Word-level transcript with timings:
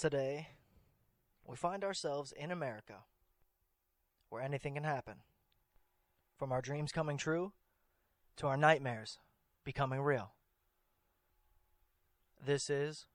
today, 0.00 0.48
we 1.46 1.56
find 1.56 1.84
ourselves 1.84 2.32
in 2.32 2.50
America, 2.50 3.04
where 4.30 4.42
anything 4.42 4.74
can 4.74 4.84
happen. 4.84 5.16
From 6.38 6.52
our 6.52 6.62
dreams 6.62 6.90
coming 6.90 7.18
true 7.18 7.52
to 8.36 8.46
our 8.46 8.56
nightmares 8.56 9.18
becoming 9.62 10.00
real. 10.00 10.32
This 12.42 12.70
is 12.70 13.06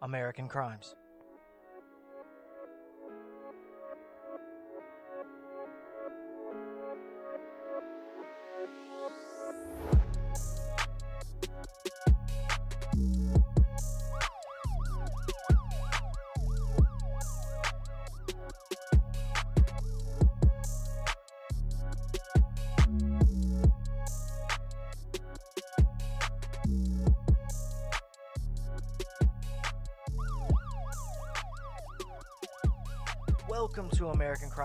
American 0.00 0.46
Crimes. 0.46 0.94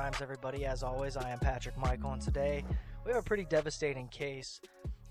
Crimes, 0.04 0.22
everybody. 0.22 0.66
As 0.66 0.84
always, 0.84 1.16
I 1.16 1.30
am 1.30 1.40
Patrick 1.40 1.78
Michael, 1.78 2.12
and 2.12 2.22
today 2.22 2.66
we 3.06 3.14
have 3.14 3.22
a 3.22 3.26
pretty 3.26 3.46
devastating 3.46 4.10
case, 4.10 4.60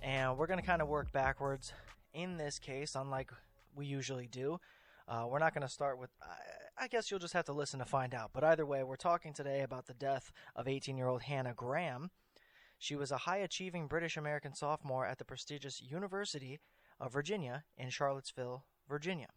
and 0.03 0.37
we're 0.37 0.47
going 0.47 0.61
to 0.61 0.67
kind 0.67 0.83
of 0.83 0.89
work 0.89 1.11
backwards 1.13 1.73
in 2.13 2.37
this 2.37 2.59
case, 2.59 2.95
unlike 2.95 3.31
we 3.75 3.87
usually 3.87 4.27
do. 4.27 4.61
Uh, 5.09 5.25
we're 5.27 5.39
not 5.39 5.55
going 5.55 5.67
to 5.67 5.73
start 5.73 5.99
with, 5.99 6.11
I, 6.21 6.85
I 6.85 6.89
guess 6.89 7.11
you'll 7.11 7.21
just 7.21 7.33
have 7.33 7.47
to 7.47 7.55
listen 7.55 7.79
to 7.79 7.87
find 7.87 8.13
out. 8.13 8.33
But 8.35 8.45
either 8.45 8.67
way, 8.67 8.83
we're 8.83 8.97
talking 8.97 9.33
today 9.33 9.63
about 9.63 9.87
the 9.87 9.95
death 9.95 10.31
of 10.55 10.69
18 10.69 10.99
year 10.99 11.09
old 11.09 11.23
Hannah 11.23 11.55
Graham. 11.55 12.11
She 12.79 12.95
was 12.95 13.11
a 13.11 13.17
high 13.17 13.39
achieving 13.39 13.87
British 13.87 14.19
American 14.19 14.55
sophomore 14.55 15.07
at 15.07 15.17
the 15.17 15.25
prestigious 15.25 15.81
University 15.81 16.61
of 17.01 17.15
Virginia 17.15 17.65
in 17.79 17.89
Charlottesville, 17.89 18.67
Virginia. 18.87 19.29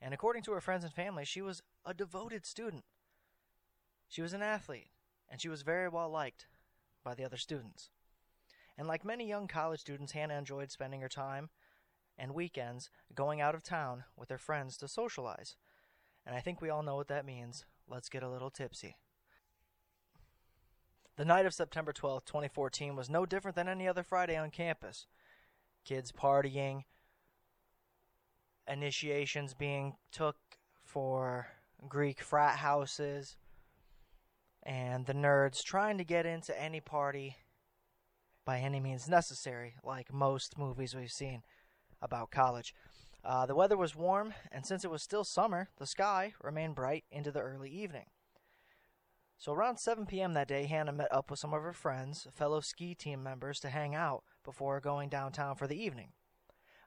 And 0.00 0.14
according 0.14 0.44
to 0.44 0.52
her 0.52 0.62
friends 0.62 0.82
and 0.82 0.94
family, 0.94 1.26
she 1.26 1.42
was 1.42 1.60
a 1.84 1.92
devoted 1.92 2.46
student. 2.46 2.84
She 4.10 4.22
was 4.22 4.32
an 4.34 4.42
athlete, 4.42 4.90
and 5.28 5.40
she 5.40 5.48
was 5.48 5.62
very 5.62 5.88
well 5.88 6.10
liked 6.10 6.48
by 7.04 7.14
the 7.14 7.24
other 7.24 7.36
students. 7.36 7.90
And 8.76 8.88
like 8.88 9.04
many 9.04 9.26
young 9.26 9.46
college 9.46 9.80
students, 9.80 10.12
Hannah 10.12 10.36
enjoyed 10.36 10.72
spending 10.72 11.00
her 11.00 11.08
time 11.08 11.48
and 12.18 12.34
weekends 12.34 12.90
going 13.14 13.40
out 13.40 13.54
of 13.54 13.62
town 13.62 14.02
with 14.16 14.28
her 14.28 14.36
friends 14.36 14.76
to 14.78 14.88
socialize. 14.88 15.54
And 16.26 16.34
I 16.34 16.40
think 16.40 16.60
we 16.60 16.70
all 16.70 16.82
know 16.82 16.96
what 16.96 17.06
that 17.06 17.24
means. 17.24 17.64
Let's 17.88 18.08
get 18.08 18.24
a 18.24 18.28
little 18.28 18.50
tipsy. 18.50 18.96
The 21.16 21.24
night 21.24 21.46
of 21.46 21.54
September 21.54 21.92
12, 21.92 22.24
2014 22.24 22.96
was 22.96 23.08
no 23.08 23.24
different 23.24 23.54
than 23.54 23.68
any 23.68 23.86
other 23.86 24.02
Friday 24.02 24.36
on 24.36 24.50
campus. 24.50 25.06
Kids 25.84 26.10
partying, 26.10 26.82
initiations 28.66 29.54
being 29.54 29.94
took 30.10 30.36
for 30.82 31.46
Greek 31.88 32.20
frat 32.20 32.56
houses, 32.56 33.36
and 34.62 35.06
the 35.06 35.14
nerds 35.14 35.62
trying 35.62 35.98
to 35.98 36.04
get 36.04 36.26
into 36.26 36.60
any 36.60 36.80
party 36.80 37.36
by 38.44 38.58
any 38.58 38.80
means 38.80 39.08
necessary, 39.08 39.74
like 39.84 40.12
most 40.12 40.58
movies 40.58 40.94
we've 40.94 41.12
seen 41.12 41.42
about 42.02 42.30
college. 42.30 42.74
Uh, 43.22 43.44
the 43.46 43.54
weather 43.54 43.76
was 43.76 43.94
warm, 43.94 44.32
and 44.50 44.64
since 44.64 44.84
it 44.84 44.90
was 44.90 45.02
still 45.02 45.24
summer, 45.24 45.68
the 45.78 45.86
sky 45.86 46.32
remained 46.42 46.74
bright 46.74 47.04
into 47.10 47.30
the 47.30 47.40
early 47.40 47.70
evening. 47.70 48.06
So 49.38 49.52
around 49.52 49.78
7 49.78 50.06
p.m. 50.06 50.34
that 50.34 50.48
day, 50.48 50.66
Hannah 50.66 50.92
met 50.92 51.12
up 51.12 51.30
with 51.30 51.38
some 51.38 51.54
of 51.54 51.62
her 51.62 51.72
friends, 51.72 52.26
fellow 52.34 52.60
ski 52.60 52.94
team 52.94 53.22
members, 53.22 53.58
to 53.60 53.70
hang 53.70 53.94
out 53.94 54.22
before 54.44 54.80
going 54.80 55.08
downtown 55.08 55.56
for 55.56 55.66
the 55.66 55.82
evening. 55.82 56.12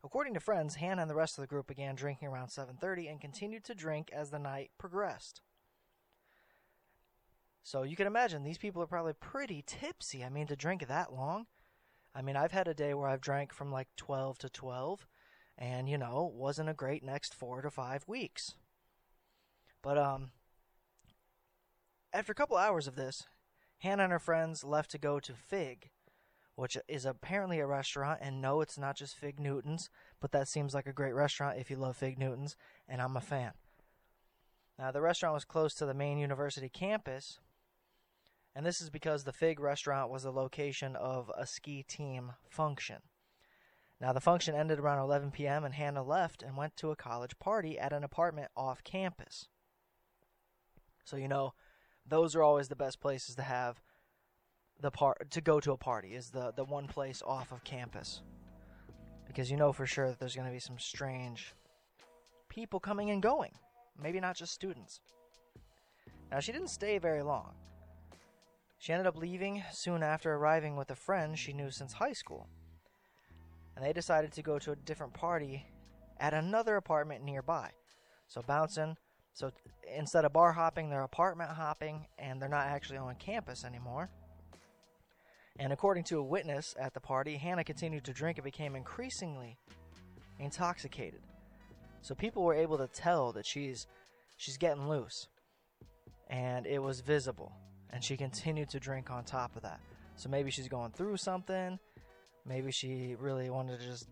According 0.03 0.34
to 0.34 0.40
friends, 0.40 0.75
Hannah 0.75 1.02
and 1.02 1.09
the 1.09 1.16
rest 1.16 1.38
of 1.38 1.42
the 1.42 1.48
group 1.48 1.68
began 1.68 1.96
drinking 1.96 2.28
around 2.28 2.50
7:30 2.50 3.08
and 3.08 3.22
continued 3.22 3.64
to 3.66 3.74
drink 3.74 4.12
as 4.12 4.30
the 4.30 4.38
night 4.38 4.72
progressed. 4.78 5.42
So 7.63 7.84
you 7.84 7.96
can 7.96 8.07
imagine 8.07 8.44
these 8.44 8.57
people 8.57 8.84
are 8.84 8.88
probably 8.88 9.13
pretty 9.13 9.63
tipsy. 9.66 10.24
I 10.24 10.29
mean, 10.29 10.47
to 10.47 10.56
drink 10.56 10.85
that 10.88 11.13
long. 11.13 11.47
I 12.13 12.22
mean, 12.22 12.35
I've 12.35 12.51
had 12.51 12.68
a 12.68 12.74
day 12.74 12.94
where 12.94 13.07
I've 13.07 13.22
drank 13.22 13.53
from 13.53 13.72
like 13.72 13.88
12 13.96 14.38
to 14.40 14.50
12, 14.50 15.07
and 15.57 15.90
you 15.90 15.97
know, 15.97 16.31
wasn't 16.35 16.69
a 16.69 16.74
great 16.74 17.03
next 17.03 17.34
four 17.34 17.62
to 17.62 17.72
five 17.72 18.03
weeks. 18.07 18.56
But 19.81 19.97
um, 19.97 20.31
after 22.13 22.31
a 22.31 22.35
couple 22.35 22.57
hours 22.57 22.85
of 22.85 22.96
this, 22.96 23.24
Hannah 23.80 24.03
and 24.03 24.12
her 24.12 24.19
friends 24.19 24.63
left 24.63 24.91
to 24.91 24.97
go 24.97 25.19
to 25.19 25.34
Fig, 25.34 25.90
which 26.56 26.78
is 26.88 27.06
apparently 27.06 27.59
a 27.59 27.66
restaurant. 27.66 28.19
And 28.22 28.41
no, 28.41 28.62
it's 28.62 28.78
not 28.78 28.97
just 28.97 29.16
Fig 29.16 29.40
Newtons, 29.40 29.90
but 30.22 30.31
that 30.31 30.47
seems 30.47 30.74
like 30.74 30.85
a 30.85 30.94
great 30.94 31.16
restaurant 31.16 31.57
if 31.59 31.72
you 31.72 31.78
love 31.78 31.97
Fig 31.97 32.19
Newtons, 32.19 32.56
and 32.88 33.01
I'm 33.01 33.18
a 33.18 33.22
fan. 33.22 33.53
Now, 34.78 34.91
the 34.91 35.01
restaurant 35.01 35.34
was 35.34 35.45
close 35.45 35.74
to 35.75 35.85
the 35.85 35.94
main 35.94 36.18
university 36.18 36.69
campus, 36.69 37.40
and 38.56 38.66
this 38.66 38.81
is 38.81 38.90
because 38.90 39.24
the 39.24 39.34
Fig 39.34 39.59
restaurant 39.59 40.12
was 40.12 40.24
the 40.24 40.31
location 40.31 40.96
of 40.96 41.31
a 41.38 41.46
ski 41.47 41.84
team 41.84 42.34
function. 42.50 42.97
Now, 44.00 44.12
the 44.12 44.22
function 44.22 44.53
ended 44.53 44.80
around 44.80 45.00
11 45.00 45.31
p.m., 45.31 45.64
and 45.64 45.74
Hannah 45.74 46.03
left 46.03 46.44
and 46.44 46.58
went 46.58 46.75
to 46.78 46.92
a 46.92 46.96
college 46.96 47.40
party 47.40 47.80
at 47.80 47.94
an 47.94 48.03
apartment 48.03 48.50
off 48.56 48.84
campus. 48.84 49.47
So, 51.06 51.16
you 51.16 51.28
know, 51.28 51.53
those 52.06 52.36
are 52.36 52.44
always 52.44 52.68
the 52.68 52.75
best 52.75 53.00
places 53.00 53.36
to 53.36 53.44
have 53.44 53.81
the 54.80 54.92
part 54.92 55.31
to 55.31 55.42
go 55.42 55.59
to 55.59 55.72
a 55.72 55.78
party 55.78 56.13
is 56.13 56.31
the 56.31 56.52
the 56.56 56.66
one 56.66 56.88
place 56.88 57.22
off 57.25 57.52
of 57.52 57.63
campus 57.63 58.22
because 59.28 59.50
you 59.50 59.56
know 59.56 59.72
for 59.72 59.86
sure 59.86 60.09
that 60.09 60.19
there's 60.19 60.36
going 60.36 60.47
to 60.47 60.53
be 60.53 60.59
some 60.59 60.78
strange 60.78 61.53
people 62.50 62.80
coming 62.80 63.09
and 63.09 63.22
going 63.22 63.52
maybe 64.02 64.19
not 64.19 64.36
just 64.36 64.53
students 64.53 65.00
now 66.31 66.40
she 66.40 66.52
didn't 66.52 66.69
stay 66.69 66.97
very 66.97 67.22
long 67.22 67.53
she 68.84 68.92
ended 68.92 69.08
up 69.08 69.16
leaving 69.16 69.64
soon 69.72 70.04
after 70.04 70.34
arriving 70.34 70.76
with 70.76 70.92
a 70.92 70.96
friend 70.96 71.40
she 71.40 71.54
knew 71.54 71.72
since 71.72 71.94
high 71.94 72.12
school 72.12 72.48
and 73.76 73.86
they 73.86 73.94
decided 73.94 74.32
to 74.34 74.42
go 74.42 74.60
to 74.60 74.72
a 74.72 74.76
different 74.76 75.14
party 75.14 75.66
at 76.20 76.34
another 76.34 76.76
apartment 76.76 77.24
nearby 77.24 77.70
so 78.28 78.42
bouncing 78.46 78.98
so 79.34 79.52
instead 79.98 80.26
of 80.26 80.34
bar 80.34 80.52
hopping, 80.54 80.90
they're 80.90 81.04
apartment 81.04 81.50
hopping, 81.50 82.06
and 82.20 82.42
they're 82.42 82.50
not 82.50 82.68
actually 82.68 82.98
on 82.98 83.16
campus 83.16 83.66
anymore. 83.66 84.10
And 85.60 85.74
according 85.74 86.04
to 86.06 86.20
a 86.20 86.24
witness 86.24 86.76
at 86.80 86.94
the 86.94 87.00
party, 87.00 87.38
Hannah 87.38 87.64
continued 87.64 88.04
to 88.06 88.14
drink 88.14 88.38
and 88.38 88.46
became 88.46 88.76
increasingly 88.76 89.58
intoxicated. 90.40 91.22
So 92.02 92.16
people 92.16 92.44
were 92.44 92.56
able 92.56 92.78
to 92.78 92.88
tell 92.88 93.32
that 93.34 93.46
she's 93.46 93.88
she's 94.38 94.58
getting 94.58 94.88
loose. 94.88 95.28
And 96.30 96.66
it 96.66 96.82
was 96.82 97.02
visible. 97.02 97.52
And 97.94 98.04
she 98.04 98.18
continued 98.18 98.70
to 98.72 98.80
drink 98.80 99.09
on 99.09 99.24
top 99.24 99.56
of 99.56 99.62
that. 99.62 99.80
So 100.18 100.28
maybe 100.28 100.52
she's 100.52 100.68
going 100.68 100.92
through 100.92 101.18
something. 101.18 101.80
Maybe 102.46 102.72
she 102.72 103.16
really 103.18 103.50
wanted 103.50 103.80
to 103.80 103.86
just 103.86 104.08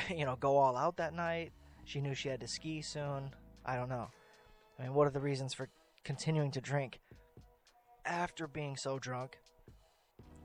you 0.10 0.24
know, 0.24 0.36
go 0.36 0.56
all 0.58 0.76
out 0.76 0.96
that 0.96 1.14
night. 1.14 1.52
She 1.84 2.00
knew 2.00 2.14
she 2.14 2.28
had 2.28 2.40
to 2.40 2.48
ski 2.48 2.82
soon. 2.82 3.30
I 3.64 3.76
don't 3.76 3.88
know. 3.88 4.08
I 4.78 4.82
mean, 4.82 4.94
what 4.94 5.06
are 5.06 5.10
the 5.10 5.20
reasons 5.20 5.54
for 5.54 5.68
continuing 6.04 6.50
to 6.52 6.60
drink 6.60 7.00
after 8.04 8.46
being 8.46 8.76
so 8.76 8.98
drunk 8.98 9.38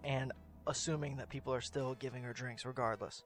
and 0.03 0.31
assuming 0.67 1.17
that 1.17 1.29
people 1.29 1.53
are 1.53 1.61
still 1.61 1.95
giving 1.95 2.23
her 2.23 2.33
drinks 2.33 2.65
regardless? 2.65 3.23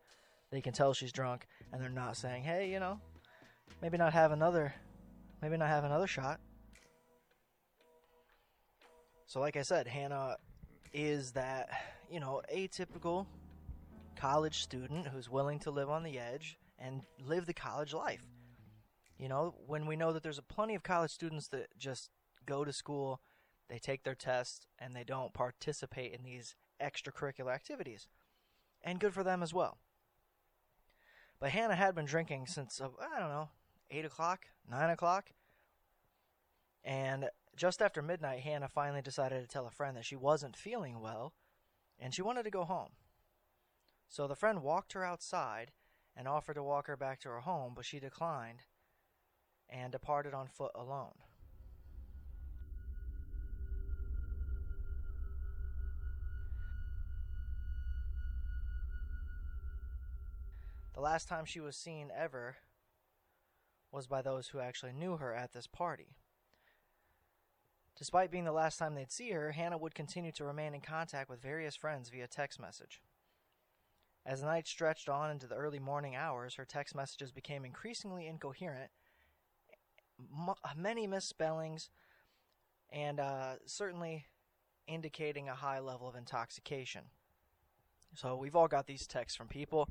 They 0.52 0.62
can 0.62 0.74
tell 0.74 0.94
she's 0.94 1.12
drunk 1.12 1.48
and 1.72 1.82
they're 1.82 1.90
not 1.90 2.18
saying, 2.18 2.44
"Hey, 2.44 2.70
you 2.70 2.80
know, 2.80 3.00
maybe 3.82 3.98
not 3.98 4.14
have 4.14 4.32
another 4.32 4.74
maybe 5.42 5.58
not 5.58 5.70
have 5.70 5.84
another 5.84 6.08
shot." 6.08 6.40
So 9.32 9.40
like 9.40 9.56
I 9.56 9.62
said, 9.62 9.88
Hannah 9.88 10.36
is 10.92 11.32
that, 11.32 11.70
you 12.10 12.20
know, 12.20 12.42
atypical 12.54 13.28
college 14.18 14.62
student 14.62 15.08
who's 15.08 15.30
willing 15.30 15.58
to 15.60 15.72
live 15.72 15.90
on 15.90 16.04
the 16.04 16.20
edge 16.20 16.58
and 16.78 17.04
live 17.26 17.46
the 17.46 17.54
college 17.54 17.94
life. 17.94 18.26
You 19.18 19.30
know, 19.30 19.56
when 19.68 19.86
we 19.86 19.96
know 19.96 20.12
that 20.12 20.22
there's 20.22 20.38
a 20.38 20.42
plenty 20.42 20.76
of 20.76 20.84
college 20.84 21.12
students 21.12 21.48
that 21.48 21.68
just 21.78 22.10
go 22.46 22.66
to 22.66 22.74
school, 22.74 23.22
they 23.70 23.80
take 23.80 24.04
their 24.04 24.16
tests, 24.16 24.68
and 24.78 24.94
they 24.94 25.06
don't 25.06 25.32
participate 25.32 26.12
in 26.12 26.26
these 26.26 26.58
extracurricular 26.84 27.56
activities. 27.56 28.10
And 28.84 29.00
good 29.00 29.14
for 29.14 29.24
them 29.24 29.42
as 29.42 29.54
well. 29.54 29.78
But 31.40 31.52
Hannah 31.52 31.76
had 31.76 31.96
been 31.96 32.04
drinking 32.04 32.48
since, 32.48 32.82
uh, 32.82 32.90
I 33.00 33.18
don't 33.18 33.30
know, 33.30 33.48
8 33.92 34.04
o'clock, 34.04 34.48
9 34.70 34.90
o'clock. 34.90 35.32
And 36.84 37.30
just 37.56 37.82
after 37.82 38.02
midnight, 38.02 38.42
Hannah 38.42 38.70
finally 38.70 39.02
decided 39.02 39.42
to 39.42 39.48
tell 39.48 39.68
a 39.68 39.72
friend 39.72 39.96
that 39.98 40.06
she 40.06 40.16
wasn't 40.16 40.56
feeling 40.56 41.00
well 41.00 41.34
and 42.00 42.14
she 42.14 42.22
wanted 42.22 42.44
to 42.44 42.50
go 42.50 42.64
home. 42.64 42.92
So 44.08 44.28
the 44.28 44.36
friend 44.36 44.62
walked 44.64 44.94
her 44.94 45.06
outside 45.06 45.72
and 46.16 46.28
offered 46.28 46.56
to 46.56 46.64
walk 46.64 46.88
her 46.88 46.98
back 46.98 47.20
to 47.22 47.30
her 47.30 47.42
home, 47.42 47.74
but 47.76 47.86
she 47.86 48.00
declined 48.00 48.64
and 49.70 49.92
departed 49.92 50.34
on 50.34 50.48
foot 50.48 50.72
alone. 50.76 51.14
The 60.94 61.00
last 61.00 61.28
time 61.28 61.46
she 61.46 61.62
was 61.62 61.78
seen 61.78 62.12
ever 62.16 62.58
was 63.92 64.08
by 64.08 64.22
those 64.22 64.50
who 64.50 64.60
actually 64.60 64.94
knew 64.94 65.18
her 65.18 65.34
at 65.34 65.54
this 65.54 65.68
party. 65.68 66.18
Despite 68.02 68.32
being 68.32 68.46
the 68.46 68.52
last 68.52 68.80
time 68.80 68.96
they'd 68.96 69.12
see 69.12 69.30
her, 69.30 69.52
Hannah 69.52 69.78
would 69.78 69.94
continue 69.94 70.32
to 70.32 70.44
remain 70.44 70.74
in 70.74 70.82
contact 70.82 71.30
with 71.30 71.40
various 71.40 71.76
friends 71.76 72.10
via 72.10 72.26
text 72.26 72.60
message. 72.60 73.00
As 74.26 74.42
the 74.42 74.48
night 74.48 74.68
stretched 74.68 75.08
on 75.08 75.30
into 75.30 75.46
the 75.46 75.54
early 75.54 75.78
morning 75.78 76.16
hours, 76.16 76.56
her 76.56 76.66
text 76.66 76.96
messages 76.96 77.32
became 77.32 77.64
increasingly 77.64 78.26
incoherent, 78.26 78.90
m- 80.20 80.56
many 80.76 81.06
misspellings, 81.06 81.92
and 82.92 83.20
uh, 83.20 83.58
certainly 83.68 84.26
indicating 84.88 85.48
a 85.48 85.54
high 85.54 85.80
level 85.80 86.10
of 86.10 86.16
intoxication. 86.16 87.04
So 88.16 88.36
we've 88.36 88.56
all 88.56 88.68
got 88.68 88.88
these 88.88 89.06
texts 89.06 89.38
from 89.38 89.48
people, 89.48 89.90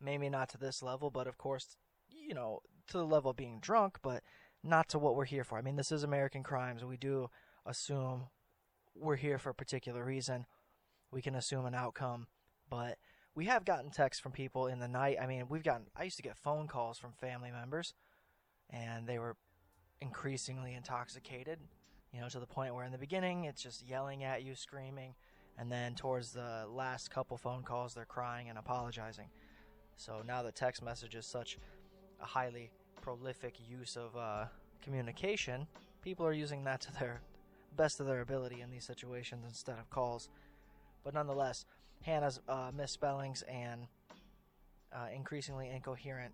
maybe 0.00 0.28
not 0.28 0.48
to 0.48 0.58
this 0.58 0.82
level, 0.82 1.08
but 1.08 1.28
of 1.28 1.38
course, 1.38 1.76
you 2.08 2.34
know, 2.34 2.62
to 2.88 2.98
the 2.98 3.06
level 3.06 3.30
of 3.30 3.36
being 3.36 3.60
drunk, 3.60 3.98
but 4.02 4.24
not 4.64 4.88
to 4.88 4.98
what 4.98 5.14
we're 5.14 5.26
here 5.26 5.44
for. 5.44 5.58
I 5.58 5.62
mean, 5.62 5.76
this 5.76 5.92
is 5.92 6.02
American 6.02 6.42
crimes. 6.42 6.84
We 6.84 6.96
do 6.96 7.28
assume 7.66 8.24
we're 8.94 9.16
here 9.16 9.38
for 9.38 9.50
a 9.50 9.54
particular 9.54 10.04
reason. 10.04 10.46
We 11.10 11.22
can 11.22 11.34
assume 11.34 11.66
an 11.66 11.74
outcome, 11.74 12.26
but 12.70 12.98
we 13.34 13.44
have 13.44 13.64
gotten 13.64 13.90
texts 13.90 14.22
from 14.22 14.32
people 14.32 14.66
in 14.66 14.78
the 14.78 14.88
night. 14.88 15.18
I 15.20 15.26
mean, 15.26 15.44
we've 15.48 15.62
gotten, 15.62 15.86
I 15.94 16.04
used 16.04 16.16
to 16.16 16.22
get 16.22 16.36
phone 16.36 16.66
calls 16.66 16.98
from 16.98 17.12
family 17.12 17.50
members, 17.50 17.94
and 18.70 19.06
they 19.06 19.18
were 19.18 19.36
increasingly 20.00 20.74
intoxicated, 20.74 21.58
you 22.12 22.20
know, 22.20 22.28
to 22.28 22.40
the 22.40 22.46
point 22.46 22.74
where 22.74 22.84
in 22.84 22.92
the 22.92 22.98
beginning 22.98 23.44
it's 23.44 23.62
just 23.62 23.86
yelling 23.86 24.24
at 24.24 24.42
you, 24.42 24.54
screaming, 24.54 25.14
and 25.58 25.70
then 25.70 25.94
towards 25.94 26.32
the 26.32 26.64
last 26.68 27.10
couple 27.10 27.36
phone 27.36 27.62
calls, 27.62 27.94
they're 27.94 28.04
crying 28.04 28.48
and 28.48 28.58
apologizing. 28.58 29.28
So 29.96 30.22
now 30.26 30.42
the 30.42 30.52
text 30.52 30.82
message 30.82 31.14
is 31.14 31.26
such 31.26 31.58
a 32.20 32.24
highly 32.24 32.70
prolific 33.04 33.56
use 33.68 33.96
of 33.96 34.16
uh, 34.16 34.46
communication, 34.82 35.66
people 36.02 36.24
are 36.24 36.32
using 36.32 36.64
that 36.64 36.80
to 36.80 36.90
their 36.94 37.20
best 37.76 38.00
of 38.00 38.06
their 38.06 38.22
ability 38.22 38.62
in 38.62 38.70
these 38.70 38.84
situations 38.84 39.44
instead 39.46 39.78
of 39.78 39.90
calls. 39.90 40.30
But 41.04 41.12
nonetheless, 41.12 41.66
Hannah's 42.00 42.40
uh, 42.48 42.70
misspellings 42.74 43.42
and 43.42 43.88
uh, 44.90 45.08
increasingly 45.14 45.68
incoherent 45.68 46.32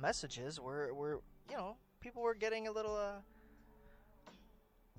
messages 0.00 0.60
were, 0.60 0.94
were, 0.94 1.20
you 1.50 1.56
know, 1.56 1.74
people 2.00 2.22
were 2.22 2.34
getting 2.34 2.68
a 2.68 2.70
little 2.70 2.94
uh, 2.94 3.18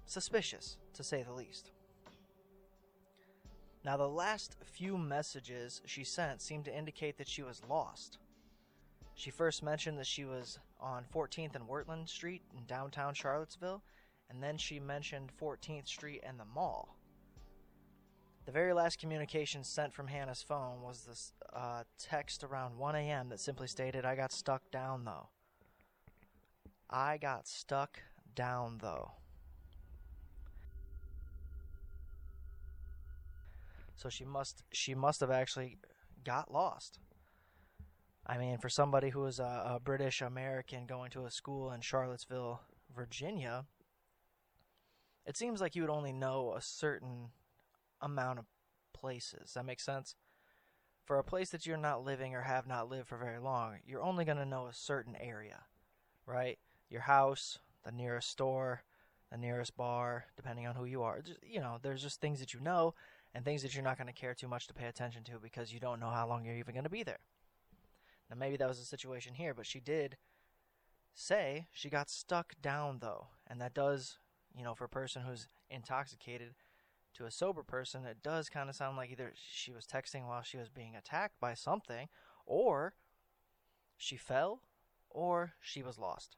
suspicious, 0.05 0.75
to 0.95 1.03
say 1.03 1.23
the 1.23 1.31
least. 1.31 1.71
Now, 3.85 3.95
the 3.95 4.09
last 4.09 4.57
few 4.65 4.97
messages 4.97 5.81
she 5.85 6.03
sent 6.03 6.41
seemed 6.41 6.65
to 6.65 6.77
indicate 6.77 7.17
that 7.19 7.27
she 7.29 7.41
was 7.41 7.61
lost. 7.69 8.17
She 9.17 9.31
first 9.31 9.63
mentioned 9.63 9.97
that 9.97 10.05
she 10.05 10.25
was 10.25 10.59
on 10.79 11.03
14th 11.11 11.55
and 11.55 11.67
Wertland 11.67 12.07
Street 12.07 12.43
in 12.55 12.65
downtown 12.65 13.15
Charlottesville, 13.15 13.81
and 14.29 14.43
then 14.43 14.59
she 14.59 14.79
mentioned 14.79 15.31
14th 15.41 15.87
Street 15.87 16.21
and 16.23 16.39
the 16.39 16.45
mall. 16.45 16.95
The 18.45 18.51
very 18.51 18.73
last 18.73 18.99
communication 18.99 19.63
sent 19.63 19.91
from 19.91 20.07
Hannah's 20.07 20.43
phone 20.43 20.83
was 20.83 21.01
this 21.01 21.33
uh, 21.51 21.83
text 21.97 22.43
around 22.43 22.77
1 22.77 22.95
a.m. 22.95 23.29
that 23.29 23.39
simply 23.39 23.65
stated, 23.65 24.05
I 24.05 24.15
got 24.15 24.31
stuck 24.31 24.69
down 24.69 25.03
though. 25.03 25.29
I 26.87 27.17
got 27.17 27.47
stuck 27.47 27.99
down 28.35 28.77
though. 28.83 29.13
So 33.95 34.09
she 34.09 34.25
must 34.25 34.61
she 34.71 34.93
must 34.93 35.21
have 35.21 35.31
actually 35.31 35.79
got 36.23 36.53
lost. 36.53 36.99
I 38.29 38.37
mean, 38.37 38.57
for 38.57 38.67
somebody 38.67 39.09
who 39.09 39.25
is 39.25 39.39
a, 39.39 39.75
a 39.75 39.79
British 39.79 40.21
American 40.21 40.85
going 40.85 41.11
to 41.11 41.25
a 41.25 41.31
school 41.31 41.71
in 41.71 41.79
Charlottesville, 41.79 42.59
Virginia, 42.93 43.65
it 45.25 45.37
seems 45.37 45.61
like 45.61 45.75
you 45.75 45.81
would 45.81 45.89
only 45.89 46.11
know 46.11 46.53
a 46.53 46.61
certain 46.61 47.29
amount 48.01 48.39
of 48.39 48.45
places. 48.93 49.53
That 49.53 49.65
makes 49.65 49.85
sense? 49.85 50.15
For 51.05 51.17
a 51.17 51.23
place 51.23 51.51
that 51.51 51.65
you're 51.65 51.77
not 51.77 52.03
living 52.03 52.35
or 52.35 52.41
have 52.41 52.67
not 52.67 52.89
lived 52.89 53.07
for 53.07 53.17
very 53.17 53.39
long, 53.39 53.77
you're 53.85 54.03
only 54.03 54.25
going 54.25 54.37
to 54.37 54.45
know 54.45 54.67
a 54.67 54.73
certain 54.73 55.15
area, 55.21 55.61
right? 56.25 56.59
Your 56.89 57.01
house, 57.01 57.59
the 57.85 57.93
nearest 57.93 58.29
store, 58.29 58.83
the 59.31 59.37
nearest 59.37 59.77
bar, 59.77 60.25
depending 60.35 60.67
on 60.67 60.75
who 60.75 60.83
you 60.83 61.01
are. 61.01 61.21
Just, 61.21 61.39
you 61.41 61.61
know, 61.61 61.77
there's 61.81 62.01
just 62.01 62.19
things 62.19 62.41
that 62.41 62.53
you 62.53 62.59
know 62.59 62.93
and 63.33 63.45
things 63.45 63.61
that 63.61 63.73
you're 63.73 63.85
not 63.85 63.97
going 63.97 64.07
to 64.07 64.13
care 64.13 64.33
too 64.33 64.49
much 64.49 64.67
to 64.67 64.73
pay 64.73 64.87
attention 64.87 65.23
to 65.25 65.39
because 65.41 65.71
you 65.71 65.79
don't 65.79 66.01
know 66.01 66.09
how 66.09 66.27
long 66.27 66.43
you're 66.43 66.55
even 66.55 66.73
going 66.73 66.83
to 66.83 66.89
be 66.89 67.03
there. 67.03 67.19
Now, 68.29 68.35
maybe 68.35 68.57
that 68.57 68.67
was 68.67 68.79
the 68.79 68.85
situation 68.85 69.35
here, 69.35 69.53
but 69.53 69.65
she 69.65 69.79
did 69.79 70.17
say 71.13 71.67
she 71.71 71.89
got 71.89 72.09
stuck 72.09 72.53
down, 72.61 72.99
though. 72.99 73.27
And 73.47 73.61
that 73.61 73.73
does, 73.73 74.19
you 74.55 74.63
know, 74.63 74.75
for 74.75 74.85
a 74.85 74.89
person 74.89 75.23
who's 75.23 75.47
intoxicated 75.69 76.55
to 77.15 77.25
a 77.25 77.31
sober 77.31 77.63
person, 77.63 78.05
it 78.05 78.21
does 78.21 78.49
kind 78.49 78.69
of 78.69 78.75
sound 78.75 78.97
like 78.97 79.11
either 79.11 79.33
she 79.35 79.71
was 79.71 79.85
texting 79.85 80.27
while 80.27 80.43
she 80.43 80.57
was 80.57 80.69
being 80.69 80.95
attacked 80.95 81.39
by 81.39 81.53
something, 81.53 82.09
or 82.45 82.93
she 83.97 84.17
fell, 84.17 84.61
or 85.09 85.53
she 85.59 85.81
was 85.81 85.97
lost. 85.97 86.37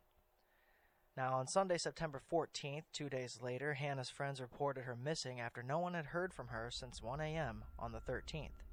Now, 1.17 1.33
on 1.33 1.47
Sunday, 1.47 1.77
September 1.77 2.21
14th, 2.31 2.83
two 2.93 3.09
days 3.09 3.39
later, 3.41 3.73
Hannah's 3.73 4.09
friends 4.09 4.39
reported 4.39 4.85
her 4.85 4.95
missing 4.95 5.41
after 5.41 5.61
no 5.61 5.79
one 5.79 5.93
had 5.93 6.07
heard 6.07 6.33
from 6.33 6.47
her 6.47 6.69
since 6.71 7.03
1 7.03 7.19
a.m. 7.19 7.65
on 7.77 7.91
the 7.91 7.99
13th. 7.99 8.63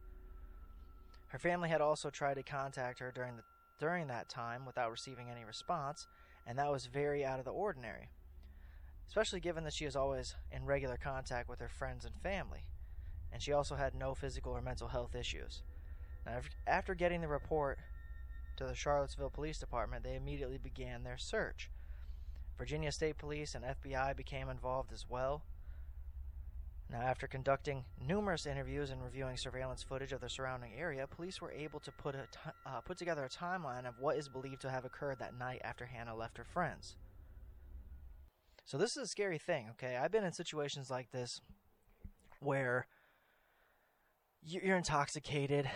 Her 1.29 1.39
family 1.39 1.69
had 1.69 1.81
also 1.81 2.11
tried 2.11 2.35
to 2.35 2.43
contact 2.43 3.01
her 3.01 3.13
during 3.13 3.37
the 3.37 3.43
during 3.79 4.07
that 4.07 4.29
time 4.29 4.65
without 4.65 4.91
receiving 4.91 5.29
any 5.29 5.45
response, 5.45 6.07
and 6.47 6.59
that 6.59 6.71
was 6.71 6.87
very 6.87 7.25
out 7.25 7.39
of 7.39 7.45
the 7.45 7.51
ordinary, 7.51 8.09
especially 9.07 9.41
given 9.41 9.65
that 9.65 9.75
she 9.75 9.85
is 9.85 9.95
always 9.97 10.35
in 10.51 10.65
regular 10.65 10.97
contact 10.97 11.49
with 11.49 11.61
her 11.61 11.69
friends 11.69 12.05
and 12.07 12.15
family, 12.23 12.65
and 13.31 13.43
she 13.43 13.53
also 13.53 13.75
had 13.75 13.95
no 13.95 14.15
physical 14.15 14.53
or 14.53 14.63
mental 14.63 14.89
health 14.89 15.15
issues. 15.15 15.63
Now, 16.25 16.41
after 16.67 16.95
getting 16.95 17.21
the 17.21 17.29
report 17.29 17.79
to 18.57 18.65
the 18.65 18.75
Charlottesville 18.75 19.31
Police 19.31 19.59
Department, 19.59 20.05
they 20.05 20.17
immediately 20.17 20.59
began 20.59 21.05
their 21.05 21.19
search. 21.19 21.71
Virginia 22.57 22.91
State 22.91 23.19
Police 23.19 23.55
and 23.55 23.65
FBI 23.65 24.17
became 24.17 24.49
involved 24.49 24.93
as 24.93 25.05
well, 25.09 25.43
now, 26.89 27.01
after 27.01 27.27
conducting 27.27 27.85
numerous 28.01 28.47
interviews 28.47 28.91
and 28.91 29.03
reviewing 29.03 29.37
surveillance 29.37 29.83
footage 29.83 30.13
of 30.13 30.21
the 30.21 30.29
surrounding 30.29 30.73
area, 30.79 31.07
police 31.09 31.41
were 31.41 31.51
able 31.51 31.81
to 31.81 31.91
put, 31.91 32.15
uh, 32.15 32.81
put 32.83 32.97
together 32.97 33.25
a 33.25 33.29
timeline 33.29 33.89
of 33.89 33.99
what 33.99 34.17
is 34.17 34.29
believed 34.29 34.61
to 34.63 34.71
have 34.71 34.85
occurred 34.85 35.19
that 35.19 35.37
night 35.37 35.61
after 35.65 35.87
Hannah 35.87 36.15
left 36.15 36.39
her 36.39 36.45
friends. 36.45 36.97
So, 38.65 38.79
this 38.79 38.97
is 38.97 39.03
a 39.03 39.09
scary 39.09 39.39
thing, 39.39 39.67
okay? 39.73 39.97
I've 39.97 40.13
been 40.13 40.25
in 40.25 40.33
situations 40.33 40.89
like 40.89 41.11
this 41.11 41.41
where 42.39 42.87
you're 44.43 44.77
intoxicated 44.77 45.69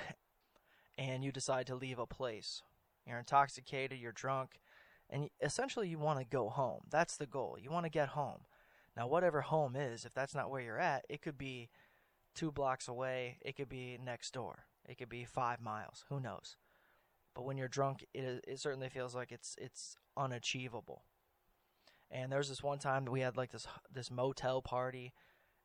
and 0.97 1.25
you 1.25 1.33
decide 1.33 1.67
to 1.67 1.75
leave 1.75 1.99
a 1.99 2.07
place. 2.07 2.63
You're 3.05 3.19
intoxicated, 3.19 3.99
you're 3.99 4.13
drunk, 4.13 4.61
and 5.09 5.29
essentially 5.43 5.89
you 5.89 5.99
want 5.99 6.21
to 6.21 6.25
go 6.25 6.51
home. 6.51 6.83
That's 6.89 7.17
the 7.17 7.27
goal. 7.27 7.57
You 7.61 7.71
want 7.71 7.87
to 7.87 7.91
get 7.91 8.11
home. 8.11 8.43
Now, 8.97 9.07
whatever 9.07 9.41
home 9.41 9.77
is, 9.77 10.05
if 10.05 10.13
that's 10.13 10.35
not 10.35 10.51
where 10.51 10.61
you're 10.61 10.79
at, 10.79 11.05
it 11.09 11.23
could 11.23 11.39
be 11.39 11.71
two 12.35 12.51
blocks 12.51 12.89
away, 12.89 13.39
it 13.41 13.57
could 13.57 13.69
be 13.69 13.99
next 14.03 14.33
door, 14.33 14.67
it 14.89 14.99
could 14.99 15.09
be 15.09 15.25
five 15.25 15.61
miles. 15.61 16.05
Who 16.09 16.21
knows? 16.21 16.57
But 17.35 17.45
when 17.45 17.57
you're 17.57 17.69
drunk, 17.69 18.05
it 18.13 18.45
it 18.47 18.59
certainly 18.59 18.89
feels 18.89 19.15
like 19.15 19.31
it's 19.33 19.57
it's 19.59 19.97
unachievable. 20.17 21.05
And 22.11 22.33
there's 22.33 22.49
this 22.49 22.63
one 22.63 22.79
time 22.79 23.05
that 23.05 23.13
we 23.13 23.21
had 23.21 23.37
like 23.37 23.53
this 23.53 23.67
this 23.93 24.11
motel 24.11 24.63
party, 24.63 25.13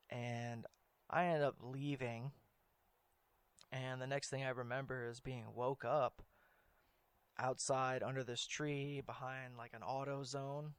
and 0.09 0.65
I 1.09 1.25
ended 1.25 1.43
up 1.43 1.55
leaving. 1.59 2.31
And 3.71 3.99
the 4.01 4.07
next 4.07 4.29
thing 4.29 4.43
I 4.43 4.49
remember 4.49 5.07
is 5.09 5.19
being 5.19 5.45
woke 5.53 5.83
up 5.83 6.21
outside 7.37 8.03
under 8.03 8.23
this 8.23 8.45
tree 8.45 9.01
behind 9.05 9.57
like 9.57 9.73
an 9.73 9.81
AutoZone 9.81 10.71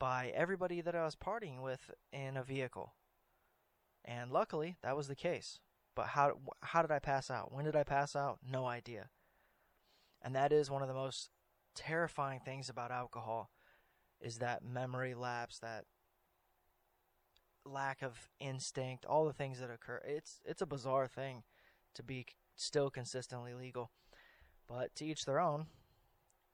by 0.00 0.32
everybody 0.34 0.80
that 0.80 0.96
I 0.96 1.04
was 1.04 1.14
partying 1.14 1.62
with 1.62 1.92
in 2.12 2.36
a 2.36 2.42
vehicle. 2.42 2.94
And 4.04 4.32
luckily, 4.32 4.78
that 4.82 4.96
was 4.96 5.06
the 5.06 5.14
case. 5.14 5.60
But 5.94 6.08
how 6.08 6.38
how 6.62 6.82
did 6.82 6.90
I 6.90 6.98
pass 6.98 7.30
out? 7.30 7.52
When 7.52 7.64
did 7.64 7.76
I 7.76 7.84
pass 7.84 8.16
out? 8.16 8.38
No 8.44 8.66
idea. 8.66 9.10
And 10.22 10.34
that 10.34 10.52
is 10.52 10.70
one 10.70 10.82
of 10.82 10.88
the 10.88 10.94
most 10.94 11.30
terrifying 11.74 12.40
things 12.40 12.68
about 12.68 12.90
alcohol 12.90 13.50
is 14.20 14.38
that 14.38 14.64
memory 14.64 15.14
lapse, 15.14 15.58
that 15.58 15.84
lack 17.64 18.02
of 18.02 18.28
instinct, 18.38 19.04
all 19.04 19.24
the 19.24 19.32
things 19.32 19.60
that 19.60 19.70
occur. 19.70 20.00
It's 20.04 20.40
it's 20.44 20.62
a 20.62 20.66
bizarre 20.66 21.06
thing 21.06 21.42
to 21.94 22.02
be 22.02 22.26
still 22.56 22.90
consistently 22.90 23.54
legal. 23.54 23.90
But 24.66 24.94
to 24.96 25.04
each 25.04 25.24
their 25.24 25.40
own. 25.40 25.66